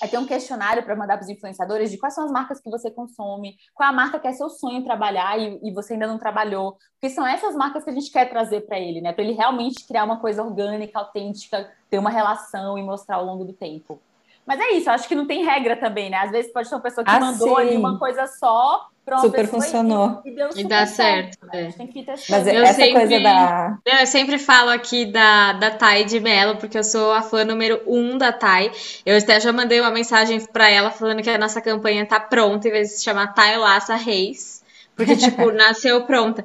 [0.00, 2.70] é ter um questionário para mandar para os influenciadores de quais são as marcas que
[2.70, 6.06] você consome, qual é a marca que é seu sonho trabalhar e, e você ainda
[6.06, 9.12] não trabalhou, porque são essas marcas que a gente quer trazer para ele, né?
[9.12, 13.44] Para ele realmente criar uma coisa orgânica, autêntica, ter uma relação e mostrar ao longo
[13.44, 14.00] do tempo.
[14.46, 16.18] Mas é isso, acho que não tem regra também, né?
[16.18, 17.62] Às vezes pode ser uma pessoa que ah, mandou sim.
[17.62, 20.22] ali uma coisa só, pronto, super funcionou.
[20.24, 21.38] E, e, deu super e dá certo.
[21.40, 21.68] certo né?
[21.68, 21.72] é.
[21.72, 23.78] Tem que ir Mas eu essa sempre, coisa da.
[23.84, 27.82] Eu sempre falo aqui da, da Thay de Mello, porque eu sou a fã número
[27.88, 28.70] um da Thay.
[29.04, 32.68] Eu até já mandei uma mensagem para ela falando que a nossa campanha tá pronta,
[32.68, 34.64] e vai se chamar Thay Laça Reis.
[34.94, 36.44] Porque, tipo, nasceu pronta.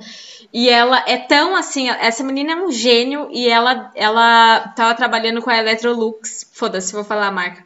[0.54, 5.42] E ela é tão assim, essa menina é um gênio e ela, ela tava trabalhando
[5.42, 6.50] com a Electrolux.
[6.52, 7.64] Foda-se, vou falar a marca.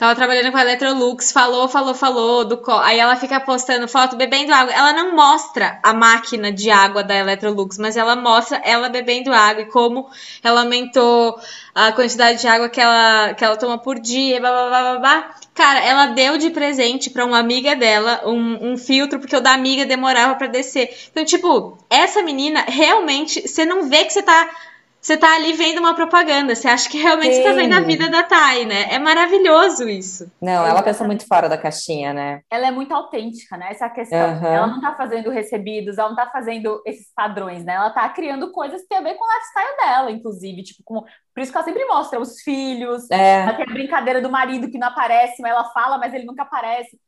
[0.00, 2.72] Tava trabalhando com a Electrolux, falou, falou, falou do co...
[2.72, 4.72] Aí ela fica postando foto bebendo água.
[4.72, 9.60] Ela não mostra a máquina de água da Electrolux, mas ela mostra ela bebendo água
[9.60, 10.08] e como
[10.42, 11.38] ela aumentou
[11.74, 14.98] a quantidade de água que ela, que ela toma por dia, blá, blá, blá, blá,
[15.00, 15.34] blá.
[15.52, 19.52] Cara, ela deu de presente para uma amiga dela um, um, filtro, porque o da
[19.52, 20.96] amiga demorava para descer.
[21.10, 24.48] Então, tipo, essa menina realmente, você não vê que você tá
[25.00, 27.42] você tá ali vendo uma propaganda, você acha que realmente Sim.
[27.42, 28.92] você tá vendo a vida da Thay, né?
[28.92, 30.30] É maravilhoso isso.
[30.40, 32.42] Não, ela pensa muito fora da caixinha, né?
[32.50, 33.68] Ela é muito autêntica, né?
[33.70, 34.38] Essa é a questão.
[34.38, 34.46] Uhum.
[34.46, 37.74] Ela não tá fazendo recebidos, ela não tá fazendo esses padrões, né?
[37.74, 41.02] Ela tá criando coisas que tem a ver com o lifestyle dela, inclusive, tipo, como...
[41.34, 43.42] por isso que ela sempre mostra os filhos, é.
[43.42, 46.42] ela tem a brincadeira do marido que não aparece, mas ela fala, mas ele nunca
[46.42, 46.98] aparece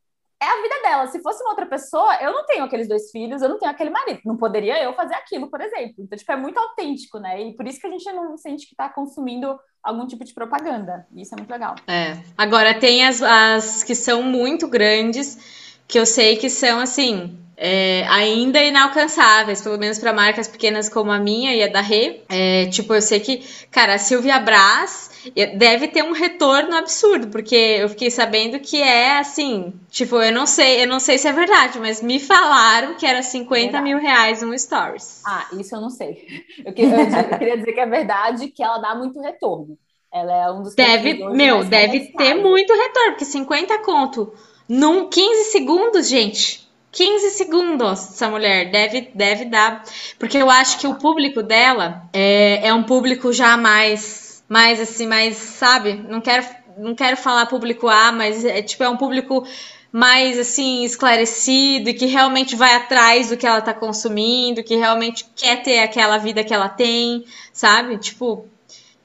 [0.43, 1.07] é a vida dela.
[1.07, 3.91] Se fosse uma outra pessoa, eu não tenho aqueles dois filhos, eu não tenho aquele
[3.91, 4.21] marido.
[4.25, 5.95] Não poderia eu fazer aquilo, por exemplo.
[5.99, 7.41] Então, tipo, é muito autêntico, né?
[7.41, 11.07] E por isso que a gente não sente que está consumindo algum tipo de propaganda.
[11.15, 11.77] E isso é muito legal.
[11.87, 12.19] É.
[12.37, 18.05] Agora, tem as, as que são muito grandes, que eu sei que são, assim, é,
[18.09, 22.21] ainda inalcançáveis, pelo menos para marcas pequenas como a minha e a da Rê.
[22.29, 25.11] É, tipo, eu sei que, cara, a Silvia Brás
[25.57, 30.47] deve ter um retorno absurdo, porque eu fiquei sabendo que é assim, tipo, eu não
[30.47, 34.43] sei, eu não sei se é verdade, mas me falaram que era 50 mil reais
[34.43, 35.23] um stories.
[35.25, 36.45] Ah, isso eu não sei.
[36.65, 39.79] Eu queria, eu queria dizer que é verdade, que ela dá muito retorno.
[40.13, 44.33] Ela é um dos Deve, meu, deve ter muito retorno, porque 50 conto
[44.69, 46.62] num 15 segundos, gente.
[46.93, 49.83] 15 segundos essa mulher deve, deve dar.
[50.19, 55.07] Porque eu acho que o público dela é, é um público já mais, mais assim,
[55.07, 55.95] mais, sabe?
[55.95, 59.47] Não quero, não quero falar público A, mas é tipo, é um público
[59.91, 65.27] mais assim esclarecido e que realmente vai atrás do que ela tá consumindo, que realmente
[65.37, 67.99] quer ter aquela vida que ela tem, sabe?
[67.99, 68.47] Tipo,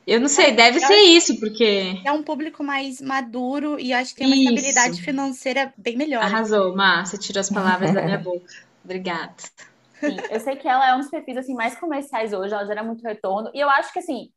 [0.08, 2.02] eu não sei, é, deve ser isso, porque.
[2.06, 4.54] É um público mais maduro e acho que tem uma isso.
[4.54, 6.24] estabilidade financeira bem melhor.
[6.24, 8.48] Arrasou, Má, você tirou as palavras da minha boca.
[8.86, 9.36] Obrigada.
[10.00, 12.84] Sim, eu sei que ela é um dos perfis assim, mais comerciais hoje, ela gera
[12.84, 13.52] muito retorno.
[13.54, 14.30] E eu acho que, assim,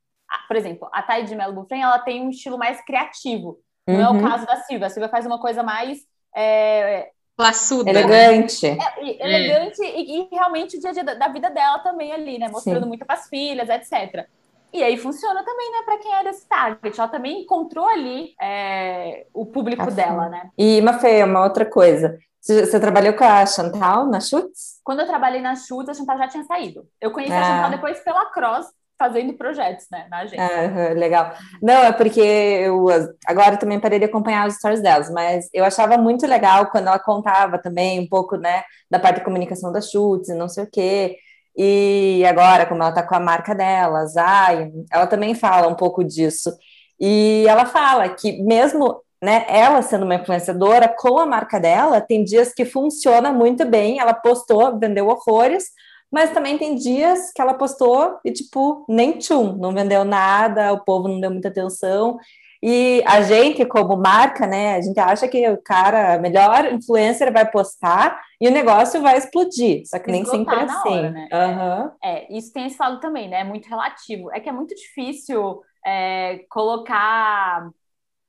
[0.49, 3.61] por exemplo, a Thay de Melo Bufren, ela tem um estilo mais criativo.
[3.87, 4.01] Não uhum.
[4.01, 4.29] é o uhum.
[4.29, 4.89] caso da Silvia.
[4.89, 6.01] A Silvia faz uma coisa mais.
[6.35, 7.11] É...
[7.37, 7.91] Classuda.
[7.91, 8.71] Elegante.
[8.73, 8.79] Né?
[8.99, 10.01] É, elegante é.
[10.01, 12.49] E, e, realmente o dia a dia da vida dela também ali, né?
[12.49, 12.89] Mostrando Sim.
[12.89, 14.29] muito para as filhas, etc.
[14.73, 16.99] E aí funciona também, né, para quem é desse target.
[16.99, 19.97] Ela também encontrou ali é, o público assim.
[19.97, 20.51] dela, né?
[20.57, 22.19] E, Mafê, uma outra coisa.
[22.41, 24.81] Você, você trabalhou com a Chantal na Chutes?
[24.85, 26.87] Quando eu trabalhei na Chutes, a Chantal já tinha saído.
[27.01, 27.41] Eu conheci Ah.
[27.41, 28.67] a Chantal depois pela Cross,
[28.99, 30.45] fazendo projetos, né, na agência.
[30.47, 31.33] Ah, legal.
[31.63, 32.87] Não, é porque eu
[33.27, 36.99] agora também parei de acompanhar os stories delas, mas eu achava muito legal quando ela
[36.99, 40.71] contava também um pouco, né, da parte de comunicação da Chutes e não sei o
[40.71, 41.17] quê.
[41.57, 46.05] E agora, como ela tá com a marca dela, Zai, ela também fala um pouco
[46.05, 46.53] disso.
[46.99, 52.25] E ela fala que mesmo, né, ela sendo uma influenciadora com a marca dela, tem
[52.25, 55.67] dias que funciona muito bem, ela postou, vendeu horrores,
[56.11, 60.85] mas também tem dias que ela postou e, tipo, nem tchum, não vendeu nada, o
[60.85, 62.19] povo não deu muita atenção.
[62.63, 67.33] E a gente, como marca, né, a gente acha que o cara, a melhor influencer
[67.33, 69.83] vai postar e o negócio vai explodir.
[69.87, 70.99] Só que nem Esgotar sempre é assim.
[70.99, 71.29] hora, né?
[71.33, 71.93] Aham.
[72.03, 73.41] É, isso tem esse lado também, né?
[73.41, 74.31] É muito relativo.
[74.31, 77.71] É que é muito difícil é, colocar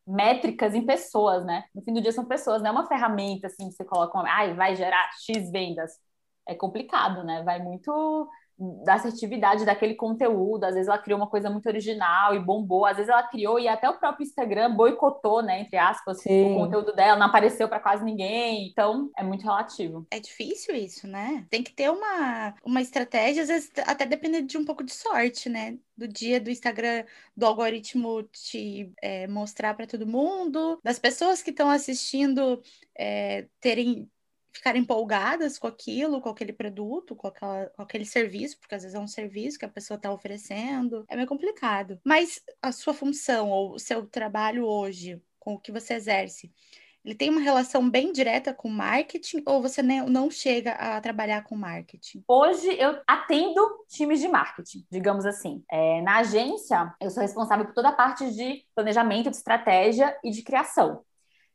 [0.07, 1.65] métricas em pessoas, né?
[1.75, 4.29] No fim do dia são pessoas, não é uma ferramenta assim que você coloca, uma,
[4.29, 5.91] ai, vai gerar X vendas.
[6.47, 7.43] É complicado, né?
[7.43, 8.29] Vai muito
[8.83, 10.63] da assertividade daquele conteúdo.
[10.63, 12.85] Às vezes ela criou uma coisa muito original e bombou.
[12.85, 15.61] Às vezes ela criou e até o próprio Instagram boicotou, né?
[15.61, 16.53] Entre aspas, Sim.
[16.53, 18.67] o conteúdo dela, não apareceu para quase ninguém.
[18.67, 20.05] Então é muito relativo.
[20.11, 21.45] É difícil isso, né?
[21.49, 25.49] Tem que ter uma, uma estratégia, às vezes até dependendo de um pouco de sorte,
[25.49, 25.77] né?
[25.97, 27.03] Do dia do Instagram,
[27.35, 32.61] do algoritmo te é, mostrar para todo mundo, das pessoas que estão assistindo
[32.97, 34.09] é, terem
[34.51, 38.95] ficarem empolgadas com aquilo, com aquele produto, com, aquela, com aquele serviço, porque às vezes
[38.95, 41.05] é um serviço que a pessoa está oferecendo.
[41.09, 41.99] É meio complicado.
[42.03, 46.51] Mas a sua função ou o seu trabalho hoje, com o que você exerce,
[47.03, 51.55] ele tem uma relação bem direta com marketing ou você não chega a trabalhar com
[51.55, 52.23] marketing?
[52.27, 55.63] Hoje eu atendo times de marketing, digamos assim.
[55.69, 60.29] É, na agência, eu sou responsável por toda a parte de planejamento, de estratégia e
[60.29, 61.03] de criação.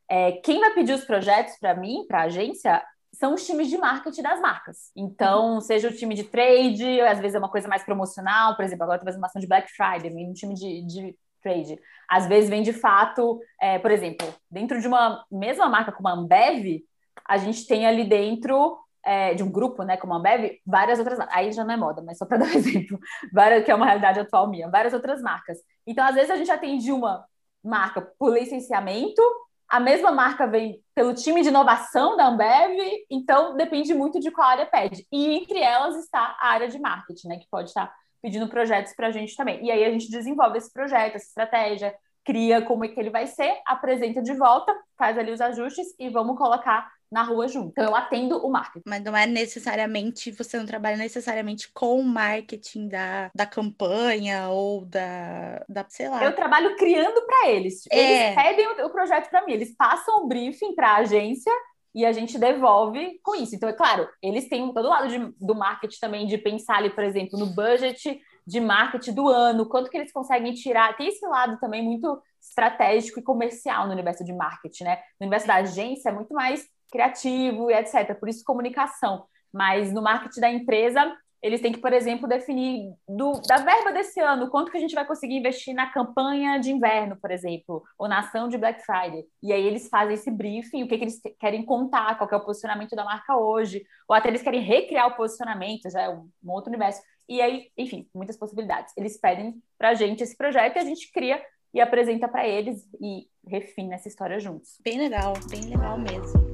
[0.09, 2.81] É, quem vai pedir os projetos para mim, para a agência,
[3.13, 4.91] são os times de marketing das marcas.
[4.95, 8.83] Então, seja o time de trade, às vezes é uma coisa mais promocional, por exemplo,
[8.83, 11.79] agora estou fazendo uma ação de Black Friday, um time de, de trade.
[12.07, 16.13] Às vezes vem de fato, é, por exemplo, dentro de uma mesma marca como a
[16.13, 16.83] Ambev,
[17.25, 21.19] a gente tem ali dentro é, de um grupo, né, como a Ambev, várias outras.
[21.31, 22.99] Aí já não é moda, mas só para dar um exemplo,
[23.33, 25.57] várias, que é uma realidade atual minha, várias outras marcas.
[25.85, 27.25] Então, às vezes a gente atende uma
[27.63, 29.21] marca por licenciamento,
[29.69, 32.77] a mesma marca vem pelo time de inovação da Ambev,
[33.09, 35.05] então depende muito de qual área pede.
[35.11, 39.07] E entre elas está a área de marketing, né, que pode estar pedindo projetos para
[39.07, 39.63] a gente também.
[39.63, 43.27] E aí a gente desenvolve esse projeto, essa estratégia, cria como é que ele vai
[43.27, 47.69] ser, apresenta de volta, faz ali os ajustes e vamos colocar na rua junto.
[47.69, 48.83] Então eu atendo o marketing.
[48.85, 54.85] Mas não é necessariamente, você não trabalha necessariamente com o marketing da, da campanha ou
[54.85, 56.23] da, da, sei lá.
[56.23, 57.85] Eu trabalho criando para eles.
[57.91, 57.97] É.
[57.97, 61.51] Eles pedem o, o projeto para mim, eles passam o briefing para a agência
[61.97, 63.55] e a gente devolve com isso.
[63.55, 67.03] Então, é claro, eles têm todo lado de, do marketing também, de pensar ali, por
[67.03, 70.95] exemplo, no budget de marketing do ano, quanto que eles conseguem tirar.
[70.95, 74.97] Tem esse lado também muito estratégico e comercial no universo de marketing, né?
[75.19, 78.17] No universo da agência é muito mais criativo e etc.
[78.19, 79.25] Por isso, comunicação.
[79.53, 84.19] Mas no marketing da empresa, eles têm que, por exemplo, definir do, da verba desse
[84.19, 88.07] ano, quanto que a gente vai conseguir investir na campanha de inverno, por exemplo, ou
[88.07, 89.23] na ação de Black Friday.
[89.43, 92.37] E aí eles fazem esse briefing, o que, que eles querem contar, qual que é
[92.37, 96.29] o posicionamento da marca hoje, ou até eles querem recriar o posicionamento, já é um,
[96.43, 97.01] um outro universo.
[97.29, 98.93] E aí, enfim, muitas possibilidades.
[98.97, 101.41] Eles pedem pra gente esse projeto e a gente cria
[101.73, 104.77] e apresenta para eles e refina essa história juntos.
[104.83, 106.46] Bem legal, bem legal mesmo.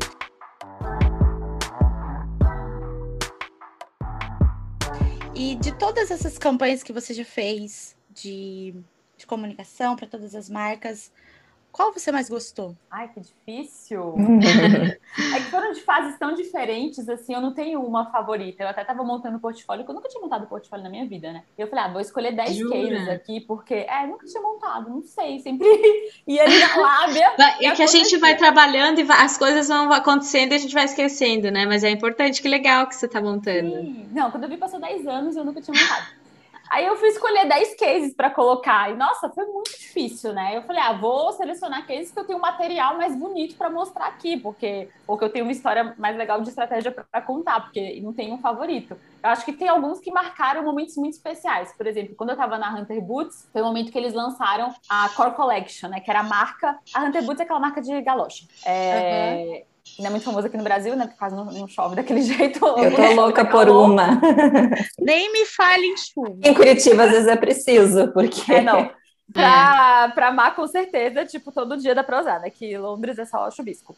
[5.35, 8.75] E de todas essas campanhas que você já fez de,
[9.17, 11.11] de comunicação para todas as marcas,
[11.73, 12.75] qual você mais gostou?
[12.89, 14.13] Ai, que difícil!
[15.35, 18.63] é que foram de fases tão diferentes, assim, eu não tenho uma favorita.
[18.63, 21.43] Eu até tava montando portfólio, que eu nunca tinha montado portfólio na minha vida, né?
[21.57, 22.75] E eu falei, ah, vou escolher 10 Jura?
[22.75, 25.67] cases aqui, porque, é, nunca tinha montado, não sei, sempre
[26.27, 27.33] ia ali na lábia.
[27.37, 30.59] Vai- É que a gente vai trabalhando e vai- as coisas vão acontecendo e a
[30.59, 31.65] gente vai esquecendo, né?
[31.65, 33.71] Mas é importante, que legal que você tá montando.
[33.71, 34.07] Sim.
[34.11, 36.22] Não, quando eu vi passou 10 anos eu nunca tinha montado.
[36.73, 38.91] Aí eu fui escolher 10 cases para colocar.
[38.91, 40.57] E nossa, foi muito difícil, né?
[40.57, 44.07] Eu falei, ah, vou selecionar cases que eu tenho um material mais bonito para mostrar
[44.07, 48.01] aqui, porque ou que eu tenho uma história mais legal de estratégia para contar, porque
[48.01, 48.97] não tenho um favorito.
[49.21, 51.71] Eu acho que tem alguns que marcaram momentos muito especiais.
[51.77, 55.09] Por exemplo, quando eu tava na Hunter Boots, foi o momento que eles lançaram a
[55.09, 55.99] Core Collection, né?
[55.99, 56.79] Que era a marca.
[56.95, 58.47] A Hunter Boots é aquela marca de galocha.
[58.65, 59.63] É.
[59.99, 61.05] Não é muito famosa aqui no Brasil, né?
[61.05, 62.65] Porque quase não, não chove daquele jeito.
[62.65, 63.85] Eu tô louca por Calor.
[63.85, 64.19] uma.
[64.99, 66.39] Nem me fale em chuva.
[66.43, 68.51] Em Curitiba, às vezes é preciso, porque.
[68.51, 68.91] É, não.
[69.31, 72.49] Pra, pra Mar, com certeza, tipo, todo dia dá pra usar, né?
[72.49, 73.95] Que Londres é só chubisco.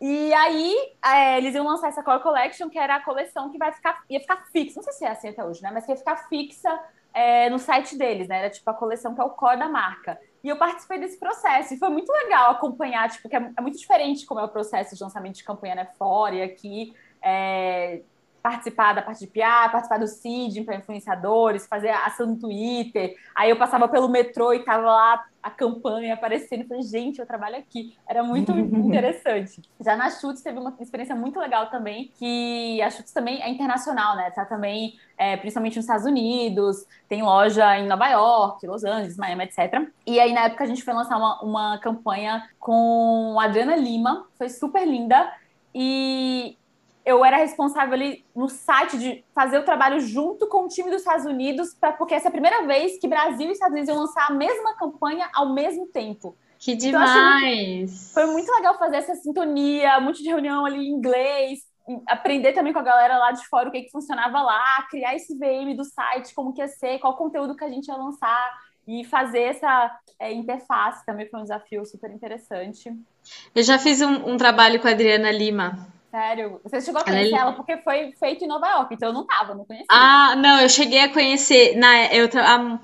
[0.00, 3.72] E aí, é, eles iam lançar essa Core Collection, que era a coleção que vai
[3.72, 5.70] ficar, ia ficar fixa, não sei se é assim até hoje, né?
[5.72, 6.78] Mas que ia ficar fixa
[7.14, 8.40] é, no site deles, né?
[8.40, 10.18] Era tipo a coleção que é o core da marca.
[10.46, 14.24] E eu participei desse processo, e foi muito legal acompanhar, tipo, é, é muito diferente
[14.24, 16.94] como é o processo de lançamento de campanha né, fora e aqui.
[17.20, 18.02] É,
[18.46, 23.16] participar da parte de PR, participar do CID para influenciadores, fazer ação no Twitter.
[23.34, 26.60] Aí eu passava pelo metrô e tava lá a campanha aparecendo.
[26.60, 27.96] Eu falei, gente, eu trabalho aqui.
[28.08, 29.60] Era muito interessante.
[29.80, 34.14] Já na Chutes teve uma experiência muito legal também, que a Chutes também é internacional,
[34.14, 34.30] né?
[34.30, 39.42] Tá também, é, principalmente nos Estados Unidos, tem loja em Nova York, Los Angeles, Miami,
[39.42, 39.88] etc.
[40.06, 44.24] E aí, na época, a gente foi lançar uma, uma campanha com a Adriana Lima,
[44.38, 45.32] foi super linda.
[45.74, 46.56] E
[47.06, 51.02] eu era responsável ali no site de fazer o trabalho junto com o time dos
[51.02, 54.00] Estados Unidos, pra, porque essa é a primeira vez que Brasil e Estados Unidos iam
[54.00, 56.36] lançar a mesma campanha ao mesmo tempo.
[56.58, 58.10] Que demais!
[58.10, 61.60] Então, foi muito legal fazer essa sintonia, muito de reunião ali em inglês,
[62.08, 65.38] aprender também com a galera lá de fora o que, que funcionava lá, criar esse
[65.38, 68.52] VM do site, como que ia ser, qual conteúdo que a gente ia lançar
[68.88, 72.92] e fazer essa é, interface também foi um desafio super interessante.
[73.54, 76.58] Eu já fiz um, um trabalho com a Adriana Lima Sério?
[76.64, 79.26] Você chegou a conhecer ela, ela porque foi feito em Nova York, então eu não
[79.26, 79.86] tava, não conhecia.
[79.90, 81.76] Ah, não, eu cheguei a conhecer.
[81.76, 82.78] Na, eu, um,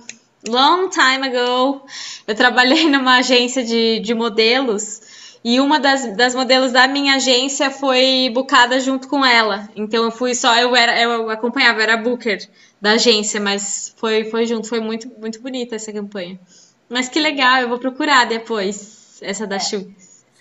[0.51, 1.81] long time ago,
[2.27, 7.71] eu trabalhei numa agência de, de modelos e uma das, das modelos da minha agência
[7.71, 9.67] foi bucada junto com ela.
[9.75, 12.47] Então eu fui só, eu era, eu acompanhava, eu era booker
[12.83, 16.39] da agência, mas foi, foi junto, foi muito, muito bonita essa campanha.
[16.87, 19.59] Mas que legal, eu vou procurar depois essa da é.
[19.59, 19.87] Deixa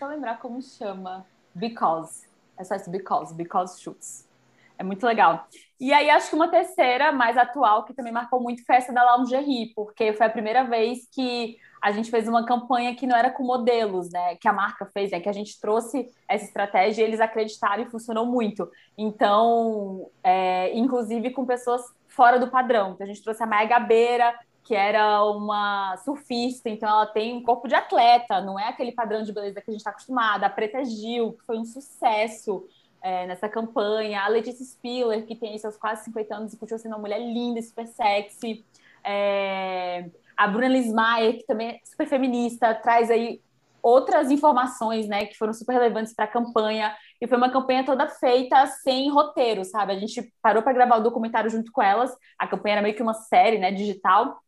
[0.01, 1.25] eu lembrar como chama.
[1.55, 2.30] Because.
[2.61, 4.29] É só esse because, because shoots.
[4.77, 5.47] É muito legal.
[5.79, 9.17] E aí, acho que uma terceira, mais atual, que também marcou muito, foi essa da
[9.17, 13.31] Lingerie, porque foi a primeira vez que a gente fez uma campanha que não era
[13.31, 14.35] com modelos, né?
[14.35, 15.19] Que a marca fez, né?
[15.19, 18.69] Que a gente trouxe essa estratégia e eles acreditaram e funcionou muito.
[18.95, 22.91] Então, é, inclusive com pessoas fora do padrão.
[22.91, 27.43] Então, a gente trouxe a Maia Gabeira, que era uma surfista, então ela tem um
[27.43, 30.45] corpo de atleta, não é aquele padrão de beleza que a gente está acostumada.
[30.45, 32.67] A Preta Gil, que foi um sucesso
[33.01, 34.21] é, nessa campanha.
[34.21, 37.61] A Letícia Spiller, que tem seus quase 50 anos e continua sendo uma mulher linda
[37.61, 38.63] super sexy.
[39.03, 43.41] É, a Bruna Lismayer, que também é super feminista, traz aí
[43.81, 46.95] outras informações, né, que foram super relevantes para a campanha.
[47.19, 49.91] E foi uma campanha toda feita sem roteiro, sabe?
[49.93, 52.15] A gente parou para gravar o documentário junto com elas.
[52.37, 54.39] A campanha era meio que uma série, né, digital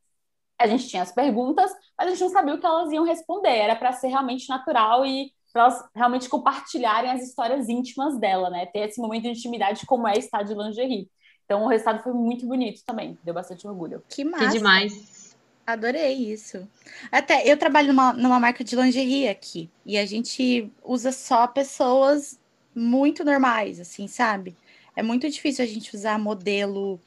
[0.64, 3.56] a gente tinha as perguntas, mas a gente não sabia o que elas iam responder.
[3.56, 8.66] Era para ser realmente natural e para elas realmente compartilharem as histórias íntimas dela, né?
[8.66, 11.10] Ter esse momento de intimidade como é estar de lingerie.
[11.46, 14.02] Então o resultado foi muito bonito também, deu bastante orgulho.
[14.08, 14.46] Que massa.
[14.46, 15.36] Que demais.
[15.68, 16.68] Adorei isso.
[17.12, 22.40] Até eu trabalho numa, numa marca de lingerie aqui e a gente usa só pessoas
[22.74, 24.56] muito normais, assim, sabe?
[24.96, 27.00] É muito difícil a gente usar modelo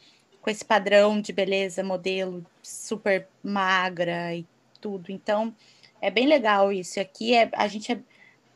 [0.46, 4.46] com esse padrão de beleza, modelo super magra e
[4.80, 5.10] tudo.
[5.10, 5.52] Então,
[6.00, 7.00] é bem legal isso.
[7.00, 7.98] Aqui é, a gente é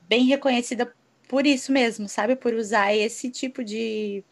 [0.09, 0.95] bem reconhecida
[1.29, 2.37] por isso mesmo, sabe?
[2.37, 4.23] Por usar esse tipo de.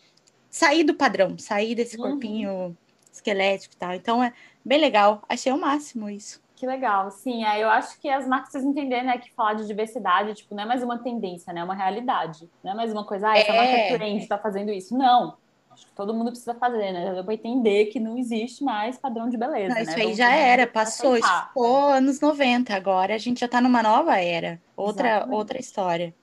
[0.49, 2.11] sair do padrão, sair desse uhum.
[2.11, 2.79] corpinho
[3.13, 3.93] esquelético e tal.
[3.93, 4.33] Então, é
[4.65, 5.25] bem legal.
[5.29, 6.41] Achei o máximo isso.
[6.55, 7.45] Que legal, sim.
[7.45, 10.63] É, eu acho que as marcas precisam entender, né, que falar de diversidade, tipo, não
[10.63, 11.61] é mais uma tendência, né?
[11.61, 12.49] É uma realidade.
[12.63, 13.57] Não é mais uma coisa, ah, essa é.
[13.57, 14.97] marca trend tá fazendo isso.
[14.97, 15.37] Não
[15.79, 17.15] acho que todo mundo precisa fazer, né?
[17.15, 19.69] Deu para entender que não existe mais padrão de beleza.
[19.69, 19.83] Não, né?
[19.83, 22.75] Isso aí já era, passou, isso ficou anos 90.
[22.75, 26.15] Agora a gente já está numa nova era, outra, outra história.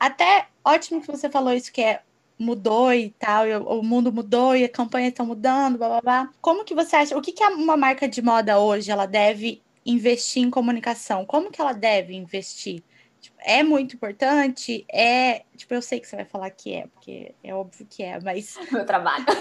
[0.00, 2.00] Até ótimo que você falou isso, que é
[2.38, 6.30] mudou e tal, e o mundo mudou e a campanha está mudando, blá blá blá.
[6.40, 7.16] Como que você acha?
[7.16, 11.24] O que, que uma marca de moda hoje ela deve investir em comunicação?
[11.24, 12.82] Como que ela deve investir?
[13.22, 15.44] Tipo, é muito importante, é.
[15.56, 18.58] Tipo, eu sei que você vai falar que é, porque é óbvio que é, mas.
[18.72, 19.24] Meu trabalho.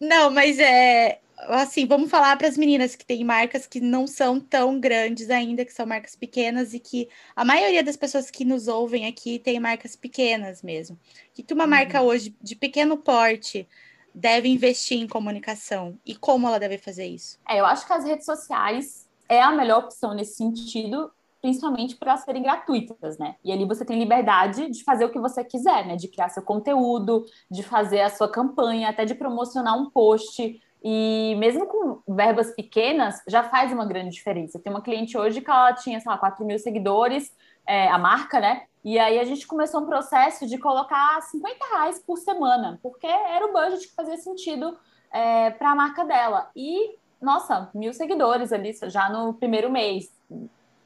[0.00, 1.20] Não, mas é.
[1.48, 5.66] Assim, vamos falar para as meninas que têm marcas que não são tão grandes ainda,
[5.66, 9.60] que são marcas pequenas e que a maioria das pessoas que nos ouvem aqui tem
[9.60, 10.96] marcas pequenas mesmo.
[10.96, 11.70] O que uma uhum.
[11.70, 13.68] marca hoje de pequeno porte
[14.12, 17.38] deve investir em comunicação e como ela deve fazer isso?
[17.46, 22.12] É, eu acho que as redes sociais é a melhor opção nesse sentido, principalmente para
[22.12, 23.36] elas serem gratuitas, né?
[23.44, 25.96] E ali você tem liberdade de fazer o que você quiser, né?
[25.96, 30.60] De criar seu conteúdo, de fazer a sua campanha, até de promocionar um post.
[30.82, 34.58] E mesmo com verbas pequenas, já faz uma grande diferença.
[34.58, 37.32] Tem uma cliente hoje que ela tinha, sei lá, 4 mil seguidores,
[37.66, 38.62] é, a marca, né?
[38.84, 43.44] E aí a gente começou um processo de colocar 50 reais por semana, porque era
[43.44, 44.78] o budget que fazia sentido
[45.12, 46.50] é, para a marca dela.
[46.54, 50.08] E, nossa, mil seguidores ali já no primeiro mês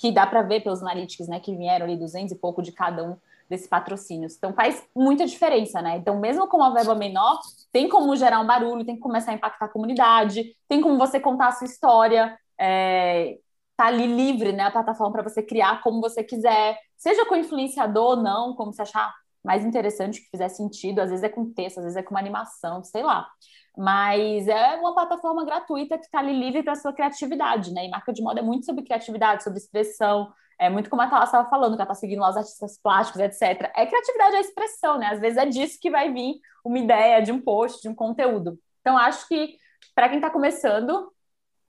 [0.01, 3.05] que dá para ver pelos analytics, né, que vieram ali 200 e pouco de cada
[3.05, 3.17] um
[3.51, 4.35] desses patrocínios.
[4.35, 5.97] Então faz muita diferença, né?
[5.99, 7.39] Então, mesmo com uma verba menor,
[7.71, 11.21] tem como gerar um barulho, tem que começar a impactar a comunidade, tem como você
[11.21, 13.37] contar a sua história, é,
[13.77, 18.17] tá ali livre, né, a plataforma para você criar como você quiser, seja com influenciador
[18.17, 19.13] ou não, como você achar
[19.45, 22.21] mais interessante, que fizer sentido, às vezes é com texto, às vezes é com uma
[22.21, 23.29] animação, sei lá.
[23.77, 27.87] Mas é uma plataforma gratuita que está ali livre para sua criatividade, né?
[27.87, 31.31] E marca de moda é muito sobre criatividade, sobre expressão, é muito como a Thalas
[31.31, 33.73] estava falando, que ela está seguindo lá os artistas plásticos, etc.
[33.75, 35.07] É criatividade, é expressão, né?
[35.07, 38.59] Às vezes é disso que vai vir uma ideia de um post, de um conteúdo.
[38.81, 39.57] Então, acho que
[39.95, 41.11] para quem está começando,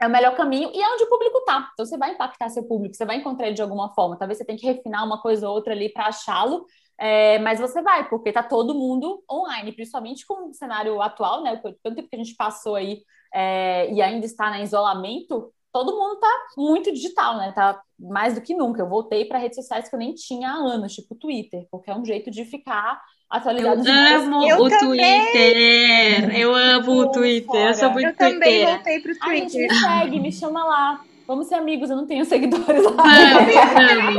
[0.01, 1.69] é o melhor caminho e é onde o público está.
[1.71, 4.17] Então, você vai impactar seu público, você vai encontrar ele de alguma forma.
[4.17, 6.65] Talvez você tenha que refinar uma coisa ou outra ali para achá-lo,
[7.01, 11.59] é, mas você vai, porque está todo mundo online, principalmente com o cenário atual, né?
[11.83, 13.01] Tanto tempo que a gente passou aí
[13.33, 17.51] é, e ainda está em isolamento, todo mundo tá muito digital, né?
[17.55, 18.81] Tá mais do que nunca.
[18.83, 21.95] Eu voltei para redes sociais que eu nem tinha há anos, tipo Twitter, porque é
[21.95, 23.87] um jeito de ficar atualizado.
[23.87, 25.21] Eu amo eu o também.
[25.23, 26.39] Twitter.
[26.39, 27.67] Eu amo o Twitter.
[27.67, 28.75] Eu sou muito Eu também Twitter.
[28.75, 29.69] voltei pro A gente Twitter.
[29.69, 31.01] me segue, me chama lá.
[31.28, 32.91] Vamos ser amigos, eu não tenho seguidores lá.
[32.91, 33.55] Vamos,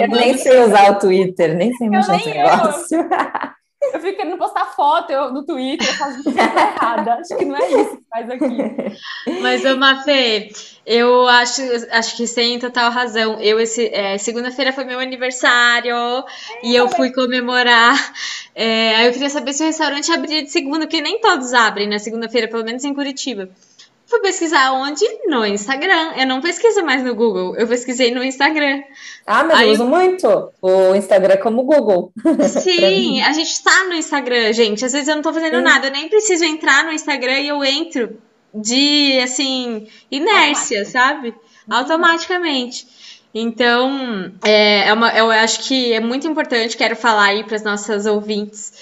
[0.01, 0.19] Eu vamos.
[0.21, 2.35] nem sei usar o Twitter, nem sei mexer nesse eu.
[2.35, 3.09] negócio.
[3.93, 7.15] Eu fico querendo postar foto eu, no Twitter, eu faço errada.
[7.15, 8.57] Acho que não é isso que faz aqui.
[9.43, 10.51] Mas, ô Mafê,
[10.87, 13.41] eu acho, acho que você tem total razão.
[13.41, 15.97] Eu, esse, é, segunda-feira foi meu aniversário
[16.63, 17.97] e eu fui comemorar.
[18.55, 21.89] É, aí eu queria saber se o restaurante abria de segunda, porque nem todos abrem
[21.89, 23.49] na segunda-feira, pelo menos em Curitiba.
[24.13, 25.07] Fui pesquisar onde?
[25.25, 26.13] No Instagram.
[26.19, 28.83] Eu não pesquiso mais no Google, eu pesquisei no Instagram.
[29.27, 32.13] Ah, mas Aí- eu uso muito o Instagram como Google.
[32.63, 34.85] Sim, a gente tá no Instagram, gente.
[34.85, 35.63] Às vezes eu não tô fazendo Sim.
[35.63, 38.19] nada, eu nem preciso entrar no Instagram e eu entro
[38.55, 41.35] de, assim, inércia, sabe?
[41.71, 42.87] Automaticamente.
[43.35, 47.63] Então, é, é uma, eu acho que é muito importante, quero falar aí para as
[47.63, 48.75] nossas ouvintes,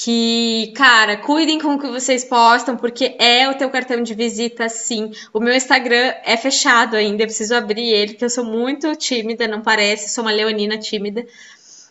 [0.00, 4.68] que, cara, cuidem com o que vocês postam, porque é o teu cartão de visita,
[4.68, 5.10] sim.
[5.32, 9.48] O meu Instagram é fechado ainda, eu preciso abrir ele, porque eu sou muito tímida,
[9.48, 11.26] não parece, sou uma leonina tímida.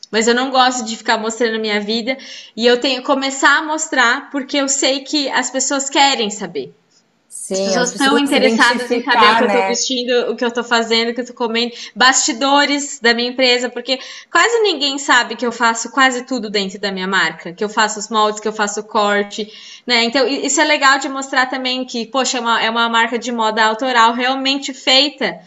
[0.09, 2.17] Mas eu não gosto de ficar mostrando a minha vida.
[2.55, 6.73] E eu tenho que começar a mostrar porque eu sei que as pessoas querem saber.
[7.47, 9.67] Sim, As pessoas as estão interessadas em saber o que eu tô né?
[9.69, 13.69] vestindo, o que eu tô fazendo, o que eu tô comendo, bastidores da minha empresa,
[13.69, 13.97] porque
[14.29, 17.99] quase ninguém sabe que eu faço quase tudo dentro da minha marca, que eu faço
[17.99, 19.49] os moldes, que eu faço o corte,
[19.85, 20.03] né?
[20.03, 23.31] Então, isso é legal de mostrar também que, poxa, é uma, é uma marca de
[23.31, 25.39] moda autoral realmente feita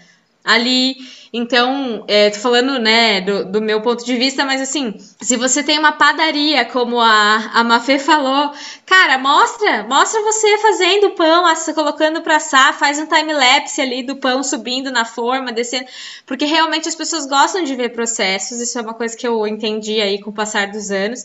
[0.45, 0.97] ali.
[1.33, 5.63] Então, é, tô falando, né, do, do meu ponto de vista, mas assim, se você
[5.63, 8.53] tem uma padaria, como a, a Mafê falou,
[8.85, 14.43] cara, mostra, mostra você fazendo pão, colocando pra assar, faz um time-lapse ali do pão
[14.43, 15.87] subindo na forma, descendo,
[16.27, 20.01] porque realmente as pessoas gostam de ver processos, isso é uma coisa que eu entendi
[20.01, 21.25] aí com o passar dos anos.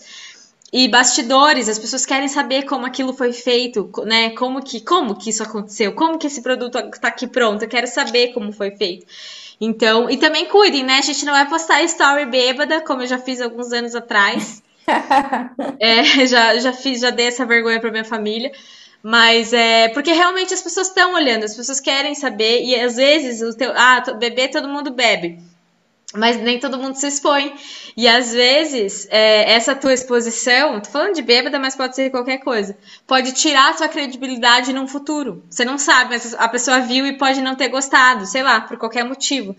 [0.74, 4.32] E bastidores, as pessoas querem saber como aquilo foi feito, né?
[4.32, 7.88] Como que, como que isso aconteceu, como que esse produto está aqui pronto, eu quero
[7.88, 9.06] saber como foi feito.
[9.60, 10.98] Então, e também cuidem, né?
[10.98, 14.64] A gente não vai postar story bêbada, como eu já fiz alguns anos atrás.
[15.80, 18.52] É, já, já fiz, já dei essa vergonha para minha família.
[19.02, 23.42] Mas é porque realmente as pessoas estão olhando, as pessoas querem saber, e às vezes
[23.42, 23.72] o teu.
[23.76, 25.40] Ah, beber todo mundo bebe.
[26.14, 27.54] Mas nem todo mundo se expõe.
[27.98, 32.40] E às vezes, é, essa tua exposição, tô falando de bêbada, mas pode ser qualquer
[32.40, 32.78] coisa,
[33.08, 35.44] pode tirar a tua credibilidade num futuro.
[35.50, 38.78] Você não sabe, mas a pessoa viu e pode não ter gostado, sei lá, por
[38.78, 39.56] qualquer motivo.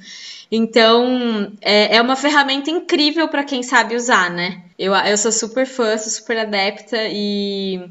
[0.50, 4.62] Então, é, é uma ferramenta incrível para quem sabe usar, né?
[4.78, 7.90] Eu, eu sou super fã, sou super adepta e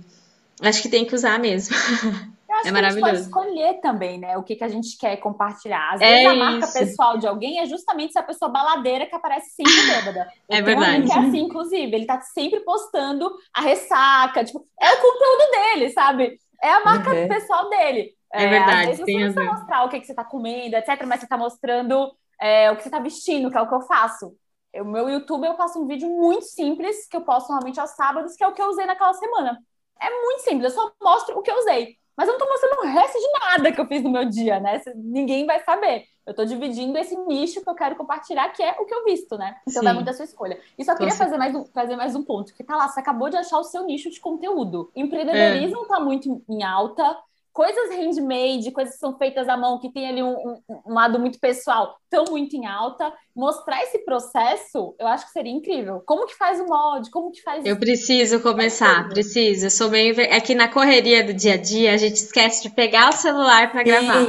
[0.61, 1.75] acho que tem que usar mesmo.
[2.55, 4.37] Eu acho É que a gente pode escolher também, né?
[4.37, 5.93] O que, que a gente quer compartilhar.
[5.93, 6.73] Às É vezes a marca isso.
[6.73, 10.27] pessoal de alguém é justamente essa pessoa baladeira que aparece sempre bêbada.
[10.49, 11.03] É Eu tenho um verdade.
[11.03, 11.93] que é assim, inclusive.
[11.95, 14.43] Ele tá sempre postando a ressaca.
[14.43, 16.39] Tipo, é o conteúdo dele, sabe?
[16.61, 17.27] É a marca Uhum.
[17.27, 18.15] pessoal dele.
[18.33, 21.05] É verdade, Às vezes você não precisa mostrar o que, que você tá comendo, etc.
[21.07, 23.81] Mas você tá mostrando é, o que você tá vestindo, que é o que eu
[23.81, 24.35] faço.
[24.75, 28.35] O meu YouTube, eu faço um vídeo muito simples, que eu posto normalmente aos sábados,
[28.35, 29.57] que é o que eu usei naquela semana.
[30.01, 31.97] É muito simples, eu só mostro o que eu usei.
[32.17, 34.59] Mas eu não tô mostrando o resto de nada que eu fiz no meu dia,
[34.59, 34.81] né?
[34.95, 36.05] Ninguém vai saber.
[36.25, 39.37] Eu tô dividindo esse nicho que eu quero compartilhar, que é o que eu visto,
[39.37, 39.55] né?
[39.67, 39.85] Então Sim.
[39.85, 40.59] vai muito da sua escolha.
[40.77, 43.29] E só queria fazer mais, um, fazer mais um ponto, que tá lá, você acabou
[43.29, 44.91] de achar o seu nicho de conteúdo.
[44.95, 47.15] Empreendedorismo tá muito em alta,
[47.55, 51.17] coisas handmade, coisas que são feitas à mão, que tem ali um, um, um lado
[51.17, 53.13] muito pessoal, tão muito em alta.
[53.33, 56.01] Mostrar esse processo, eu acho que seria incrível.
[56.05, 57.09] Como que faz o molde?
[57.09, 59.67] Como que faz Eu preciso começar, preciso.
[59.67, 60.19] Eu sou meio.
[60.19, 63.71] É que na correria do dia a dia a gente esquece de pegar o celular
[63.71, 64.21] para gravar.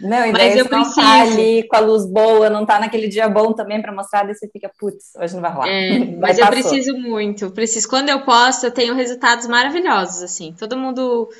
[0.00, 1.00] Não, e Mas eu não preciso.
[1.00, 4.34] tá ali com a luz boa, não tá naquele dia bom também para mostrar, daí
[4.34, 5.68] você fica, putz, hoje não vai rolar.
[5.68, 7.88] É, Daí mas eu preciso muito, preciso.
[7.88, 10.54] Quando eu posto, eu tenho resultados maravilhosos, assim.
[10.58, 11.30] Todo mundo.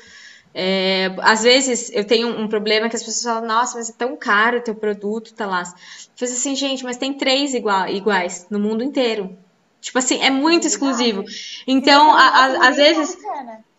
[0.55, 4.15] É, às vezes eu tenho um problema que as pessoas falam, nossa, mas é tão
[4.15, 5.61] caro o teu produto, tá lá.
[5.63, 5.65] Eu
[6.27, 9.37] falo assim, gente, mas tem três igua- iguais no mundo inteiro.
[9.81, 11.23] Tipo assim, é muito exclusivo.
[11.67, 13.17] Então, a- a- às vezes,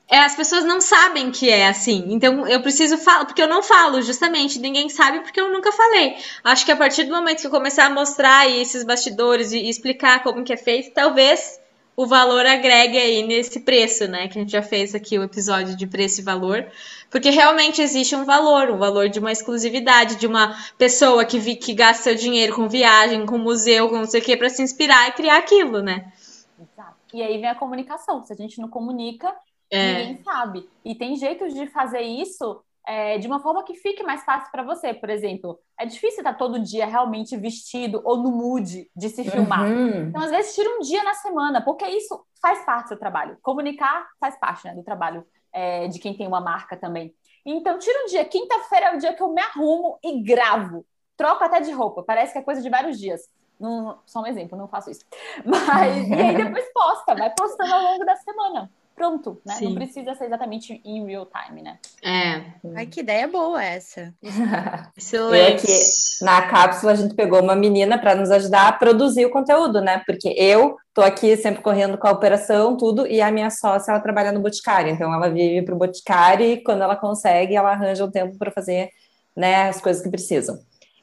[0.08, 2.04] é, as pessoas não sabem que é assim.
[2.10, 4.58] Então eu preciso falar, porque eu não falo, justamente.
[4.58, 6.16] Ninguém sabe porque eu nunca falei.
[6.44, 9.68] Acho que a partir do momento que eu começar a mostrar esses bastidores e, e
[9.70, 11.58] explicar como que é feito, talvez
[11.96, 14.28] o valor agregue aí nesse preço, né?
[14.28, 16.66] Que a gente já fez aqui o episódio de preço e valor.
[17.10, 21.56] Porque realmente existe um valor, um valor de uma exclusividade, de uma pessoa que, vi,
[21.56, 24.62] que gasta seu dinheiro com viagem, com museu, com não sei o quê, pra se
[24.62, 26.12] inspirar e criar aquilo, né?
[26.60, 26.96] Exato.
[27.14, 28.22] E aí vem a comunicação.
[28.24, 29.34] Se a gente não comunica,
[29.70, 30.04] É.
[30.04, 30.68] ninguém sabe.
[30.84, 34.62] E tem jeitos de fazer isso é, de uma forma que fique mais fácil para
[34.62, 34.94] você.
[34.94, 39.64] Por exemplo, é difícil estar todo dia realmente vestido ou no mood de se filmar.
[39.66, 40.08] Uhum.
[40.08, 43.36] Então, às vezes, tira um dia na semana, porque isso faz parte do seu trabalho.
[43.42, 47.12] Comunicar faz parte né, do trabalho é, de quem tem uma marca também.
[47.44, 48.24] Então, tira um dia.
[48.24, 50.86] Quinta-feira é o dia que eu me arrumo e gravo.
[51.16, 52.04] Troco até de roupa.
[52.04, 53.22] Parece que é coisa de vários dias.
[53.58, 55.04] Não, só um exemplo, não faço isso.
[55.44, 58.70] Mas, e aí depois posta, vai postando ao longo da semana.
[58.96, 59.54] Pronto, né?
[59.56, 59.66] Sim.
[59.66, 61.78] Não precisa ser exatamente em real time, né?
[62.02, 62.42] É.
[62.74, 64.14] Ai, que ideia boa essa.
[64.96, 65.66] Excelente.
[65.68, 69.30] Eu aqui, Na cápsula, a gente pegou uma menina para nos ajudar a produzir o
[69.30, 70.02] conteúdo, né?
[70.06, 74.00] Porque eu tô aqui sempre correndo com a operação, tudo, e a minha sócia, ela
[74.00, 78.10] trabalha no Boticário, então ela vive pro Boticário e quando ela consegue, ela arranja um
[78.10, 78.88] tempo para fazer,
[79.36, 80.58] né, as coisas que precisam.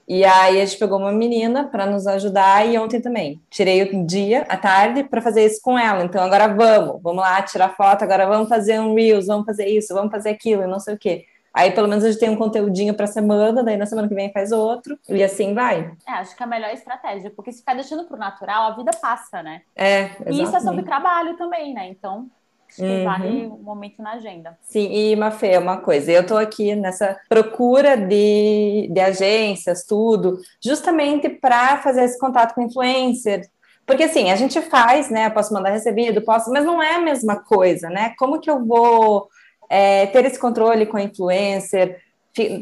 [0.07, 3.41] E aí a gente pegou uma menina para nos ajudar e ontem também.
[3.49, 6.03] Tirei o dia, à tarde, para fazer isso com ela.
[6.03, 9.93] Então agora vamos, vamos lá tirar foto, agora vamos fazer um Reels, vamos fazer isso,
[9.93, 11.25] vamos fazer aquilo, não sei o quê.
[11.53, 14.33] Aí pelo menos a gente tem um conteúdinho para semana, daí na semana que vem
[14.33, 15.91] faz outro, e assim vai.
[16.07, 18.91] É, acho que é a melhor estratégia, porque se ficar deixando pro natural, a vida
[18.99, 19.61] passa, né?
[19.75, 20.85] É, E isso é sobre exatamente.
[20.85, 21.87] trabalho também, né?
[21.89, 22.27] Então,
[22.75, 23.03] que Uhum.
[23.03, 24.57] vale um momento na agenda.
[24.61, 31.29] Sim, e Mafê, uma coisa, eu estou aqui nessa procura de, de agências, tudo, justamente
[31.29, 33.47] para fazer esse contato com influencer.
[33.85, 35.29] Porque assim, a gente faz, né?
[35.29, 38.13] Posso mandar recebido, posso, mas não é a mesma coisa, né?
[38.17, 39.27] Como que eu vou
[39.69, 41.99] é, ter esse controle com a influencer?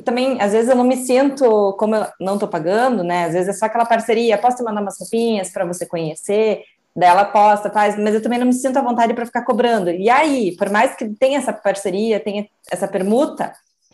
[0.04, 3.26] Também, às vezes, eu não me sinto, como eu não estou pagando, né?
[3.26, 6.64] Às vezes é só aquela parceria, posso te mandar umas roupinhas para você conhecer,
[6.96, 9.90] daí ela posta, faz, mas eu também não me sinto à vontade para ficar cobrando.
[9.92, 13.54] E aí, por mais que tenha essa parceria, tenha essa permuta,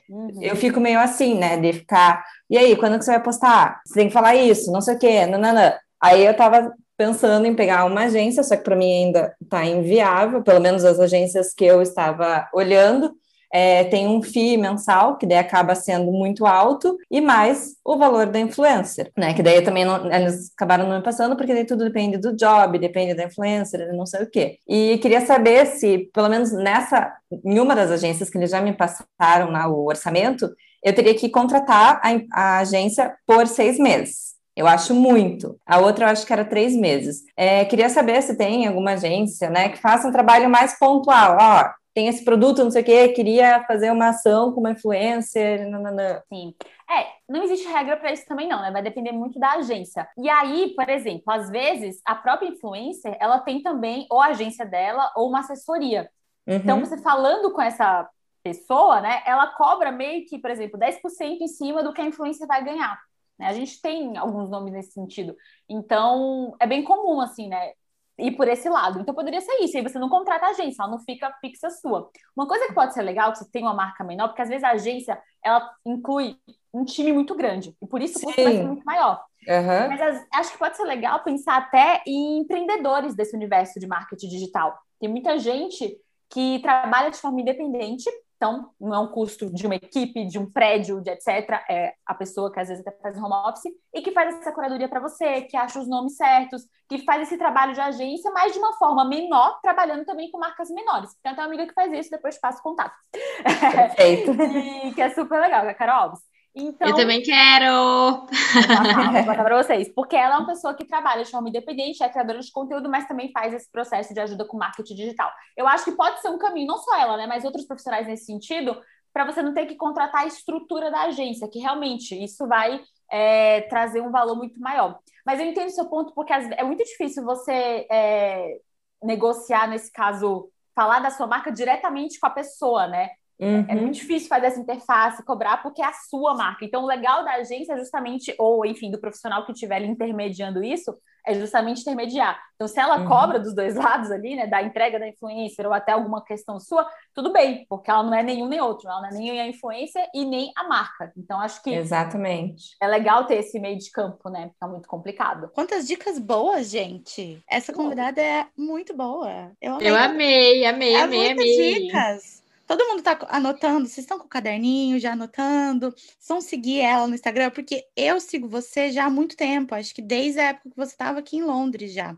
[0.09, 0.41] Uhum.
[0.41, 1.57] eu fico meio assim, né?
[1.57, 3.81] De ficar, e aí, quando que você vai postar?
[3.85, 5.73] Você tem que falar isso, não sei o quê, nananã.
[6.01, 10.41] Aí eu tava pensando em pegar uma agência, só que para mim ainda tá inviável,
[10.41, 13.13] pelo menos as agências que eu estava olhando.
[13.51, 18.27] É, tem um FII mensal, que daí acaba sendo muito alto, e mais o valor
[18.27, 19.33] da influencer, né?
[19.33, 22.77] Que daí também não, eles acabaram não me passando, porque daí tudo depende do job,
[22.77, 24.59] depende da influencer, não sei o quê.
[24.67, 27.13] E queria saber se, pelo menos nessa,
[27.45, 30.49] em uma das agências que eles já me passaram lá o orçamento,
[30.83, 34.37] eu teria que contratar a, a agência por seis meses.
[34.55, 35.55] Eu acho muito.
[35.67, 37.21] A outra eu acho que era três meses.
[37.37, 41.37] É, queria saber se tem alguma agência, né, que faça um trabalho mais pontual.
[41.39, 45.67] Ó, tem esse produto, não sei o quê, queria fazer uma ação com uma influencer,
[45.67, 46.21] nananã.
[46.31, 46.53] Sim.
[46.87, 48.69] É, não existe regra para isso também não, né?
[48.69, 50.07] Vai depender muito da agência.
[50.15, 54.63] E aí, por exemplo, às vezes a própria influencer, ela tem também ou a agência
[54.63, 56.07] dela ou uma assessoria.
[56.45, 56.55] Uhum.
[56.57, 58.07] Então, você falando com essa
[58.43, 62.45] pessoa, né, ela cobra meio que, por exemplo, 10% em cima do que a influencer
[62.45, 63.01] vai ganhar.
[63.39, 63.47] Né?
[63.47, 65.35] A gente tem alguns nomes nesse sentido.
[65.67, 67.71] Então, é bem comum, assim, né?
[68.19, 68.99] Ir por esse lado.
[68.99, 69.77] Então, poderia ser isso.
[69.77, 72.09] Aí você não contrata a agência, ela não fica fixa sua.
[72.35, 74.63] Uma coisa que pode ser legal, que você tem uma marca menor, porque às vezes
[74.63, 76.35] a agência, ela inclui
[76.73, 77.75] um time muito grande.
[77.81, 79.23] E por isso o custo vai ser muito maior.
[79.47, 79.87] Aham.
[79.89, 84.27] Mas as- acho que pode ser legal pensar até em empreendedores desse universo de marketing
[84.29, 84.77] digital.
[84.99, 85.95] Tem muita gente
[86.29, 90.49] que trabalha de forma independente, então não é um custo de uma equipe, de um
[90.49, 91.27] prédio, de etc.
[91.69, 94.87] É a pessoa que às vezes até faz home office e que faz essa curadoria
[94.87, 98.59] para você, que acha os nomes certos, que faz esse trabalho de agência, mas de
[98.59, 101.09] uma forma menor, trabalhando também com marcas menores.
[101.21, 102.95] Tem até uma amiga que faz isso, depois te passo o contato.
[103.43, 104.31] Perfeito.
[104.31, 106.36] E que é super legal, é a Carol Alves.
[106.59, 108.25] Então, Eu também quero.
[109.25, 109.89] Vou para vocês.
[109.93, 113.07] Porque ela é uma pessoa que trabalha de forma independente, é criadora de conteúdo, mas
[113.07, 115.31] também faz esse processo de ajuda com marketing digital.
[115.55, 118.25] Eu acho que pode ser um caminho, não só ela, né, mas outros profissionais nesse
[118.25, 118.75] sentido,
[119.13, 122.81] para você não ter que contratar a estrutura da agência, que realmente isso vai
[123.11, 124.99] é, trazer um valor muito maior.
[125.25, 128.59] Mas eu entendo o seu ponto, porque é muito difícil você é,
[129.03, 133.09] negociar, nesse caso, falar da sua marca diretamente com a pessoa, né?
[133.39, 133.65] Uhum.
[133.67, 136.65] É muito difícil fazer essa interface, cobrar, porque é a sua marca.
[136.65, 140.97] Então, o legal da agência é justamente, ou enfim, do profissional que estiver intermediando isso,
[141.27, 142.39] é justamente intermediar.
[142.55, 143.07] Então, se ela uhum.
[143.07, 146.89] cobra dos dois lados ali, né, da entrega da influencer ou até alguma questão sua,
[147.13, 150.07] tudo bem, porque ela não é nenhum nem outro, ela não é nem a influência
[150.15, 151.11] e nem a marca.
[151.17, 152.75] Então, acho que Exatamente.
[152.81, 155.51] é legal ter esse meio de campo, né, porque é muito complicado.
[155.53, 157.43] Quantas dicas boas, gente!
[157.47, 159.51] Essa convidada é muito boa.
[159.61, 161.87] Eu amei, Eu amei, amei, é amei, amei.
[161.87, 162.46] dicas.
[162.67, 163.87] Todo mundo tá anotando?
[163.87, 165.95] Vocês estão com o caderninho já anotando?
[166.27, 167.49] Vão seguir ela no Instagram?
[167.49, 169.73] Porque eu sigo você já há muito tempo.
[169.73, 172.15] Acho que desde a época que você estava aqui em Londres já.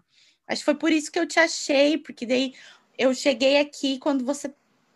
[0.47, 2.55] Acho que foi por isso que eu te achei, porque daí
[2.97, 4.51] eu cheguei aqui quando você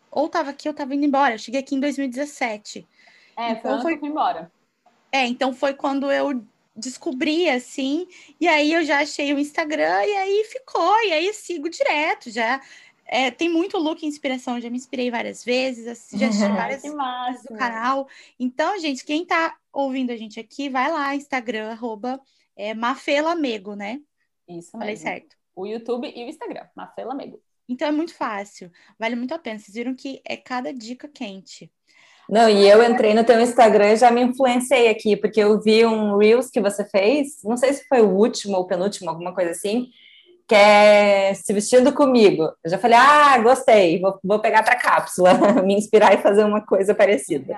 [0.09, 1.35] ou estava aqui ou estava indo embora.
[1.35, 2.87] Eu cheguei aqui em 2017.
[3.37, 4.51] É, então, foi que embora.
[5.11, 6.43] É, então foi quando eu
[6.75, 8.07] descobri assim,
[8.41, 12.59] e aí eu já achei o Instagram e aí ficou, e aí sigo direto, já
[13.05, 15.91] é, tem muito look inspiração, já me inspirei várias vezes, já
[16.27, 18.07] assisti várias vezes do canal.
[18.39, 22.19] Então, gente, quem tá ouvindo a gente aqui, vai lá, Instagram, arroba
[22.55, 23.99] é, Mafelamego, né?
[24.47, 25.03] Isso Falei mesmo.
[25.03, 25.35] certo.
[25.55, 27.39] O YouTube e o Instagram, Mafelamego.
[27.67, 29.59] Então é muito fácil, vale muito a pena.
[29.59, 31.71] Vocês viram que é cada dica quente.
[32.29, 35.85] Não, e eu entrei no teu Instagram e já me influenciei aqui, porque eu vi
[35.85, 39.51] um Reels que você fez, não sei se foi o último ou penúltimo, alguma coisa
[39.51, 39.91] assim,
[40.47, 42.43] quer se vestindo comigo.
[42.63, 45.33] Eu já falei, ah, gostei, vou, vou pegar para cápsula,
[45.63, 47.57] me inspirar e fazer uma coisa parecida.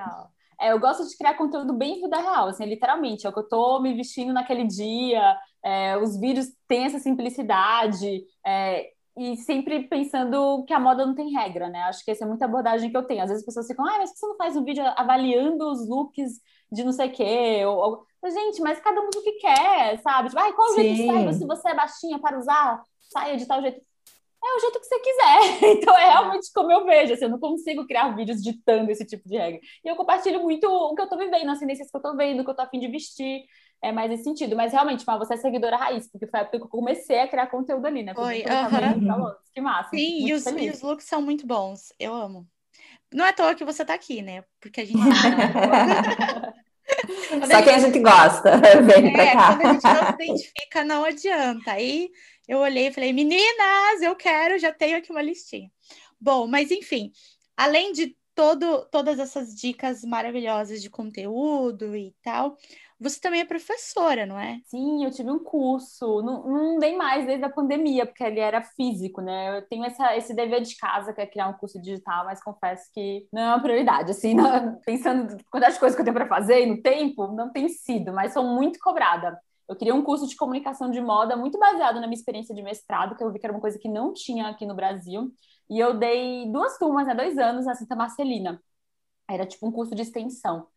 [0.60, 3.26] É, eu gosto de criar conteúdo bem vida real, assim, literalmente.
[3.26, 8.24] É o que eu tô me vestindo naquele dia, é, os vídeos têm essa simplicidade,
[8.46, 11.80] é, e sempre pensando que a moda não tem regra, né?
[11.84, 13.22] Acho que essa é muita abordagem que eu tenho.
[13.22, 15.70] Às vezes as pessoas ficam, ah, mas por que você não faz um vídeo avaliando
[15.70, 17.62] os looks de não sei o quê?
[17.64, 18.06] Ou, ou...
[18.30, 20.28] Gente, mas cada um o que quer, sabe?
[20.28, 21.32] Tipo, ah, qual o jeito de saia?
[21.32, 23.80] Se você é baixinha para usar saia de tal jeito.
[24.44, 25.66] É o jeito que você quiser.
[25.76, 27.14] Então é realmente como eu vejo.
[27.14, 29.60] Assim, eu não consigo criar vídeos ditando esse tipo de regra.
[29.84, 32.40] E eu compartilho muito o que eu tô vivendo, as tendências que eu tô vendo,
[32.40, 33.44] o que eu tô afim de vestir.
[33.82, 34.56] É mais esse sentido.
[34.56, 37.28] Mas realmente, mas você é seguidora raiz, porque foi a época que eu comecei a
[37.28, 38.14] criar conteúdo ali, né?
[38.14, 39.34] Foi, uh -huh.
[39.54, 39.90] Que massa.
[39.90, 41.92] Sim, e os, e os looks são muito bons.
[41.98, 42.46] Eu amo.
[43.12, 44.44] Não é à toa que você tá aqui, né?
[44.60, 44.98] Porque a gente.
[47.50, 49.56] Só quem a gente gosta, vem é, pra cá.
[49.56, 51.72] Quando a gente não se identifica, não adianta.
[51.72, 52.10] Aí
[52.48, 55.70] eu olhei e falei, meninas, eu quero, já tenho aqui uma listinha.
[56.20, 57.10] Bom, mas enfim,
[57.56, 62.56] além de todo, todas essas dicas maravilhosas de conteúdo e tal,
[62.98, 64.58] você também é professora, não é?
[64.64, 68.62] Sim, eu tive um curso, não, não dei mais desde a pandemia, porque ele era
[68.62, 69.58] físico, né?
[69.58, 72.90] Eu tenho essa, esse dever de casa, que é criar um curso digital, mas confesso
[72.94, 76.62] que não é uma prioridade, assim, não, pensando quantas coisas que eu tenho para fazer
[76.62, 79.38] e no tempo, não tem sido, mas sou muito cobrada.
[79.68, 83.16] Eu queria um curso de comunicação de moda muito baseado na minha experiência de mestrado,
[83.16, 85.30] que eu vi que era uma coisa que não tinha aqui no Brasil,
[85.68, 88.62] e eu dei duas turmas, né, dois anos na Santa Marcelina.
[89.28, 90.68] Era tipo um curso de extensão.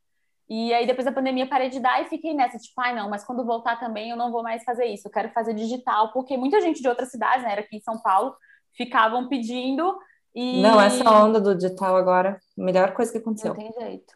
[0.49, 3.23] E aí, depois da pandemia, parei de dar e fiquei nessa, tipo, ai, não, mas
[3.23, 6.59] quando voltar também eu não vou mais fazer isso, eu quero fazer digital, porque muita
[6.59, 8.35] gente de outras cidades, né, era aqui em São Paulo,
[8.75, 9.95] ficavam pedindo
[10.33, 10.61] e...
[10.61, 13.53] Não, essa onda do digital agora, melhor coisa que aconteceu.
[13.53, 14.13] Não tem jeito.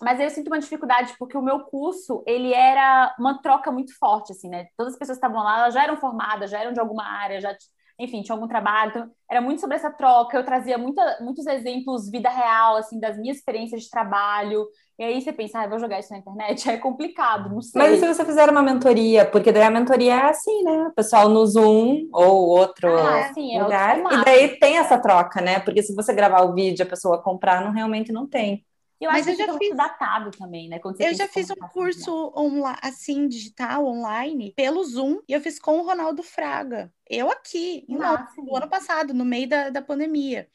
[0.00, 4.32] Mas eu sinto uma dificuldade, porque o meu curso, ele era uma troca muito forte,
[4.32, 4.66] assim, né?
[4.76, 7.40] Todas as pessoas que estavam lá, elas já eram formadas, já eram de alguma área,
[7.40, 7.54] já
[7.98, 8.90] enfim, tinha algum trabalho.
[8.90, 10.36] Então, era muito sobre essa troca.
[10.36, 14.66] Eu trazia muita, muitos exemplos, vida real, assim, das minhas experiências de trabalho.
[14.98, 16.68] E aí você pensa, ah, vou jogar isso na internet?
[16.70, 17.80] É complicado, não sei.
[17.80, 20.88] Mas se você fizer uma mentoria, porque daí a mentoria é assim, né?
[20.88, 23.98] O pessoal no Zoom ou outro ah, sim, é lugar.
[23.98, 25.60] É e daí tem essa troca, né?
[25.60, 28.64] Porque se você gravar o vídeo a pessoa comprar, não realmente não tem.
[29.00, 30.80] Eu Mas eu já fiz datado também, né?
[31.00, 35.78] eu já fiz um curso online, assim, digital, online, pelo Zoom, e eu fiz com
[35.78, 36.90] o Ronaldo Fraga.
[37.10, 40.48] Eu aqui, em no ano passado, no meio da, da pandemia.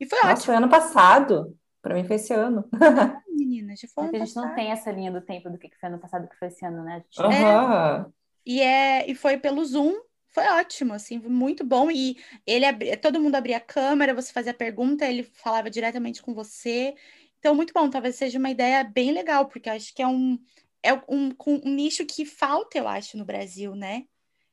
[0.00, 0.46] E foi Nossa, ótimo.
[0.46, 1.56] foi ano passado.
[1.82, 2.64] Para mim foi esse ano.
[3.32, 4.48] Menina, já foi ano A gente passado.
[4.48, 6.82] não tem essa linha do tempo do que foi ano passado, que foi esse ano,
[6.82, 7.04] né?
[7.10, 7.34] Gente...
[7.34, 8.06] É,
[8.44, 9.94] e, é, e foi pelo Zoom,
[10.28, 11.90] foi ótimo, assim, muito bom.
[11.90, 12.16] E
[12.46, 16.34] ele abria, todo mundo abria a câmera, você fazia a pergunta, ele falava diretamente com
[16.34, 16.94] você.
[17.38, 20.38] Então, muito bom, talvez seja uma ideia bem legal, porque acho que é um,
[20.82, 24.04] é um, um nicho que falta, eu acho, no Brasil, né?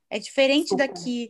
[0.10, 0.88] É diferente Super.
[0.88, 1.30] daqui,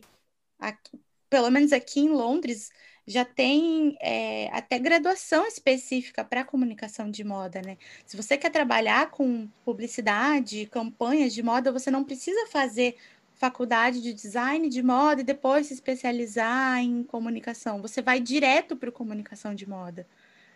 [0.58, 0.98] aqui,
[1.30, 2.70] pelo menos aqui em Londres,
[3.06, 7.78] já tem é, até graduação específica para comunicação de moda, né?
[8.06, 12.96] Se você quer trabalhar com publicidade, campanhas de moda, você não precisa fazer
[13.34, 17.80] faculdade de design de moda e depois se especializar em comunicação.
[17.82, 20.06] Você vai direto para comunicação de moda.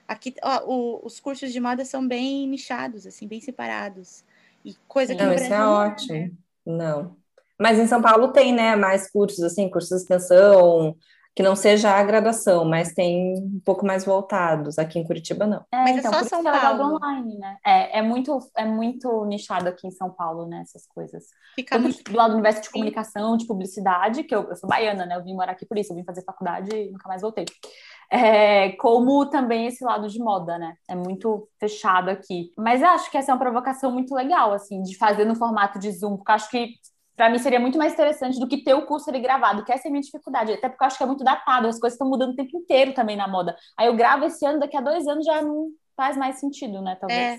[0.08, 4.24] Aqui ó, o- os cursos de moda são bem nichados, assim, bem separados.
[4.64, 6.36] E coisa que Não, isso é Brasil não ótimo.
[6.66, 7.22] Não.
[7.60, 10.96] Mas em São Paulo tem, né, mais cursos, assim, cursos de extensão,
[11.34, 14.78] que não seja a graduação, mas tem um pouco mais voltados.
[14.78, 15.64] Aqui em Curitiba, não.
[15.72, 16.96] É, Mas é então, só São é legal do Paulo.
[16.96, 17.56] online, né?
[17.66, 20.62] É, é muito, é muito nichado aqui em São Paulo, né?
[20.62, 21.24] Essas coisas.
[21.56, 24.68] Fica Tanto muito do lado do universo de comunicação, de publicidade, que eu, eu sou
[24.68, 25.16] baiana, né?
[25.16, 27.46] Eu vim morar aqui por isso, eu vim fazer faculdade e nunca mais voltei.
[28.08, 30.76] É, como também esse lado de moda, né?
[30.88, 32.52] É muito fechado aqui.
[32.56, 35.80] Mas eu acho que essa é uma provocação muito legal, assim, de fazer no formato
[35.80, 36.74] de Zoom, porque eu acho que
[37.16, 39.86] Pra mim seria muito mais interessante do que ter o curso ali gravado, que essa
[39.86, 40.52] é a minha dificuldade.
[40.52, 42.92] Até porque eu acho que é muito datado, as coisas estão mudando o tempo inteiro
[42.92, 43.56] também na moda.
[43.78, 46.96] Aí eu gravo esse ano, daqui a dois anos já não faz mais sentido, né?
[46.98, 47.38] Talvez.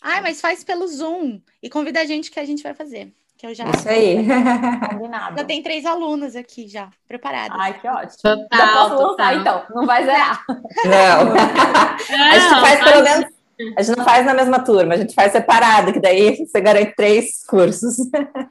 [0.00, 3.12] Ai, mas faz pelo Zoom e convida a gente que a gente vai fazer.
[3.36, 4.16] Que eu já, Isso aí.
[4.90, 5.38] Combinado.
[5.38, 7.56] já tenho três alunas aqui já preparadas.
[7.58, 8.16] Ai, que ótimo.
[8.20, 9.34] Total, já posso lançar, total.
[9.36, 9.66] então.
[9.76, 10.44] Não vai zerar.
[10.48, 11.32] Não.
[12.30, 13.37] A gente Não, faz pelo menos.
[13.76, 16.94] A gente não faz na mesma turma, a gente faz separado, que daí você garante
[16.96, 17.96] três cursos.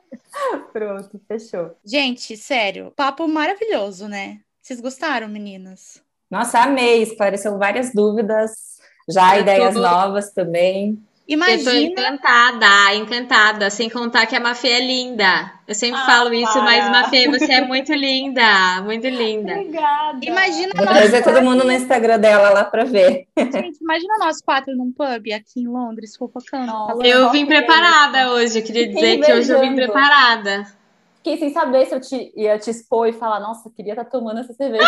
[0.73, 1.75] Pronto, fechou.
[1.85, 4.39] Gente, sério, papo maravilhoso, né?
[4.61, 6.01] Vocês gostaram, meninas?
[6.29, 8.79] Nossa, amei, esclareceu várias dúvidas,
[9.09, 11.01] já Eu ideias tô- novas também.
[11.29, 15.51] Eu tô Imagina, encantada, encantada, sem contar que a Mafê é linda.
[15.67, 16.61] Eu sempre Ah, falo isso, para.
[16.61, 19.51] mas Mafê, você é muito linda, muito linda.
[19.51, 20.19] Obrigada.
[20.21, 23.27] imagina Vou trazer todo quatro, mundo no Instagram dela lá para ver.
[23.37, 26.71] gente, imagina nós quatro num pub aqui em Londres, fofocando.
[27.03, 30.65] Eu vim preparada hoje, eu queria dizer que hoje eu vim preparada.
[31.27, 34.05] Fiquei sem saber se eu te, ia te expor e falar, nossa, eu queria estar
[34.05, 34.85] tomando essa cerveja.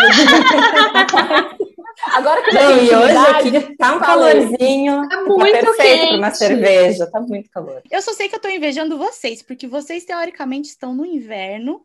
[2.14, 6.06] Agora que eu já Não, e hoje aqui tá um calorzinho, Tá tá muito perfeito
[6.08, 7.82] para uma cerveja, tá muito calor.
[7.90, 11.82] Eu só sei que eu tô invejando vocês, porque vocês teoricamente estão no inverno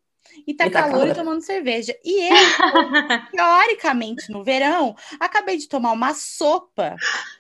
[0.48, 1.16] e tá E tá calor e calor.
[1.16, 1.96] tomando cerveja.
[2.04, 2.36] E eu,
[3.32, 6.96] teoricamente, no verão, acabei de tomar uma sopa.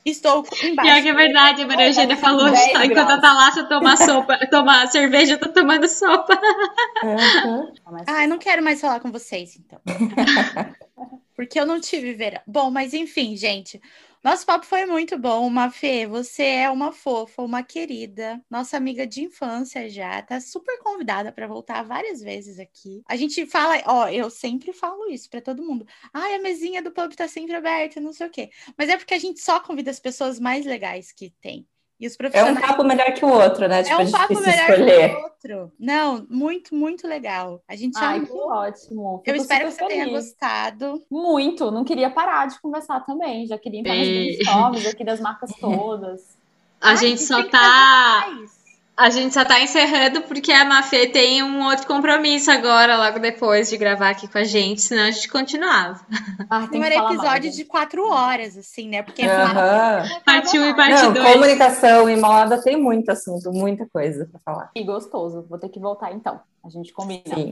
[0.06, 0.89] Estou embaixo.
[0.91, 3.12] Pior que é verdade, a Maria Eugênia falou, 10 enquanto graus.
[3.12, 6.39] a Thalassa toma sopa, toma cerveja, eu tô tomando sopa.
[7.03, 7.74] Uhum.
[8.08, 9.80] Ai, não quero mais falar com vocês, então.
[11.36, 12.41] Porque eu não tive verão.
[12.47, 13.82] Bom, mas enfim, gente.
[14.26, 15.47] Nosso papo foi muito bom.
[15.51, 20.19] Mafê, você é uma fofa, uma querida, nossa amiga de infância já.
[20.23, 23.03] Tá super convidada para voltar várias vezes aqui.
[23.07, 25.86] A gente fala, ó, eu sempre falo isso para todo mundo.
[26.11, 28.49] Ai, a mesinha do pub tá sempre aberta, não sei o quê.
[28.76, 31.67] Mas é porque a gente só convida as pessoas mais legais que tem.
[32.00, 33.82] E os É um profissionais papo melhor que o outro, né?
[33.84, 35.10] Tipo, é um papo melhor escolher.
[35.10, 35.72] que o outro.
[35.80, 37.62] Não, muito, muito legal.
[37.68, 38.28] A gente Ai, amou.
[38.28, 39.24] que ótimo.
[39.26, 40.26] Eu Fico espero que você tenha feliz.
[40.26, 41.02] gostado.
[41.10, 43.46] Muito, não queria parar de conversar também.
[43.48, 44.12] Já queria entrar nos É.
[44.12, 46.38] brainstorms aqui das marcas todas.
[46.82, 48.28] A Ai, gente só tá.
[48.98, 53.70] A gente só tá encerrando porque a Mafê tem um outro compromisso agora, logo depois
[53.70, 56.06] de gravar aqui com a gente, senão a gente continuava.
[56.50, 59.04] Ah, tem Um episódio de quatro horas, assim, né?
[59.04, 60.22] Porque Aham.
[60.26, 61.34] Parte 1 um e parte Não, 2.
[61.34, 64.72] comunicação e moda tem muito assunto, muita coisa para falar.
[64.74, 65.46] Que gostoso.
[65.50, 66.39] Vou ter que voltar então.
[66.64, 67.36] A gente combina.
[67.36, 67.52] Sim.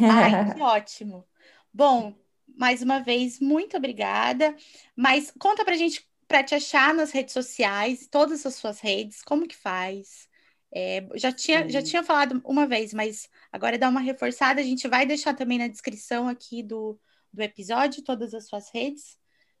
[0.00, 1.24] Ai, que ótimo.
[1.72, 2.14] Bom,
[2.56, 4.54] mais uma vez, muito obrigada.
[4.94, 9.48] Mas conta pra gente, pra te achar nas redes sociais, todas as suas redes, como
[9.48, 10.32] que faz?
[10.76, 14.60] É, já, tinha, já tinha falado uma vez, mas agora dá uma reforçada.
[14.60, 16.98] A gente vai deixar também na descrição aqui do,
[17.32, 19.16] do episódio todas as suas redes.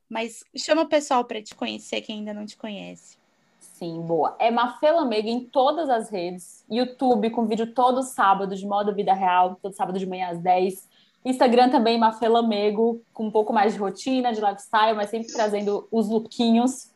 [0.08, 3.16] Mas chama o pessoal para te conhecer, quem ainda não te conhece.
[3.60, 4.36] Sim, boa.
[4.38, 6.64] É Mafela Meiga em todas as redes.
[6.68, 10.88] YouTube, com vídeo todo sábado de moda vida real, todo sábado de manhã às 10.
[11.24, 15.88] Instagram também, Mafela Mego, com um pouco mais de rotina, de lifestyle, mas sempre trazendo
[15.90, 16.92] os lookinhos.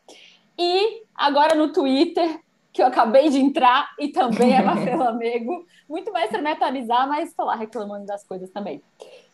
[0.58, 2.40] E agora no Twitter,
[2.72, 5.66] que eu acabei de entrar, e também é Mafela Mego.
[5.88, 8.82] Muito mais para me atualizar, mas estou lá reclamando das coisas também.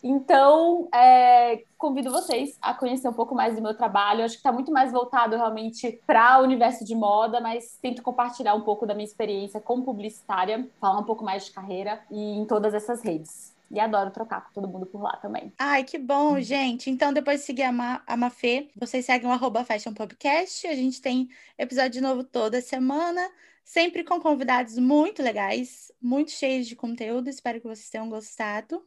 [0.02, 4.24] Então, é, convido vocês a conhecer um pouco mais do meu trabalho.
[4.24, 8.54] Acho que está muito mais voltado realmente para o universo de moda, mas tento compartilhar
[8.54, 12.44] um pouco da minha experiência como publicitária, falar um pouco mais de carreira e em
[12.44, 13.53] todas essas redes.
[13.70, 15.52] E adoro trocar com todo mundo por lá também.
[15.58, 16.90] Ai, que bom, gente.
[16.90, 20.66] Então, depois de seguir a, Ma a Mafê, vocês seguem o arroba Fashion Podcast.
[20.66, 23.28] A gente tem episódio novo toda semana,
[23.64, 27.28] sempre com convidados muito legais, muito cheios de conteúdo.
[27.28, 28.82] Espero que vocês tenham gostado.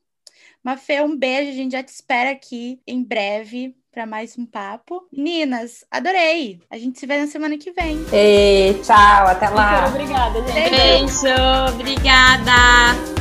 [0.64, 1.52] Mafê, um beijo.
[1.52, 5.08] A gente já te espera aqui em breve para mais um papo.
[5.12, 6.62] Meninas, adorei.
[6.70, 7.98] A gente se vê na semana que vem.
[8.14, 9.88] E tchau, até lá.
[9.88, 10.70] Super obrigada, gente.
[10.70, 13.17] Beijo, obrigada!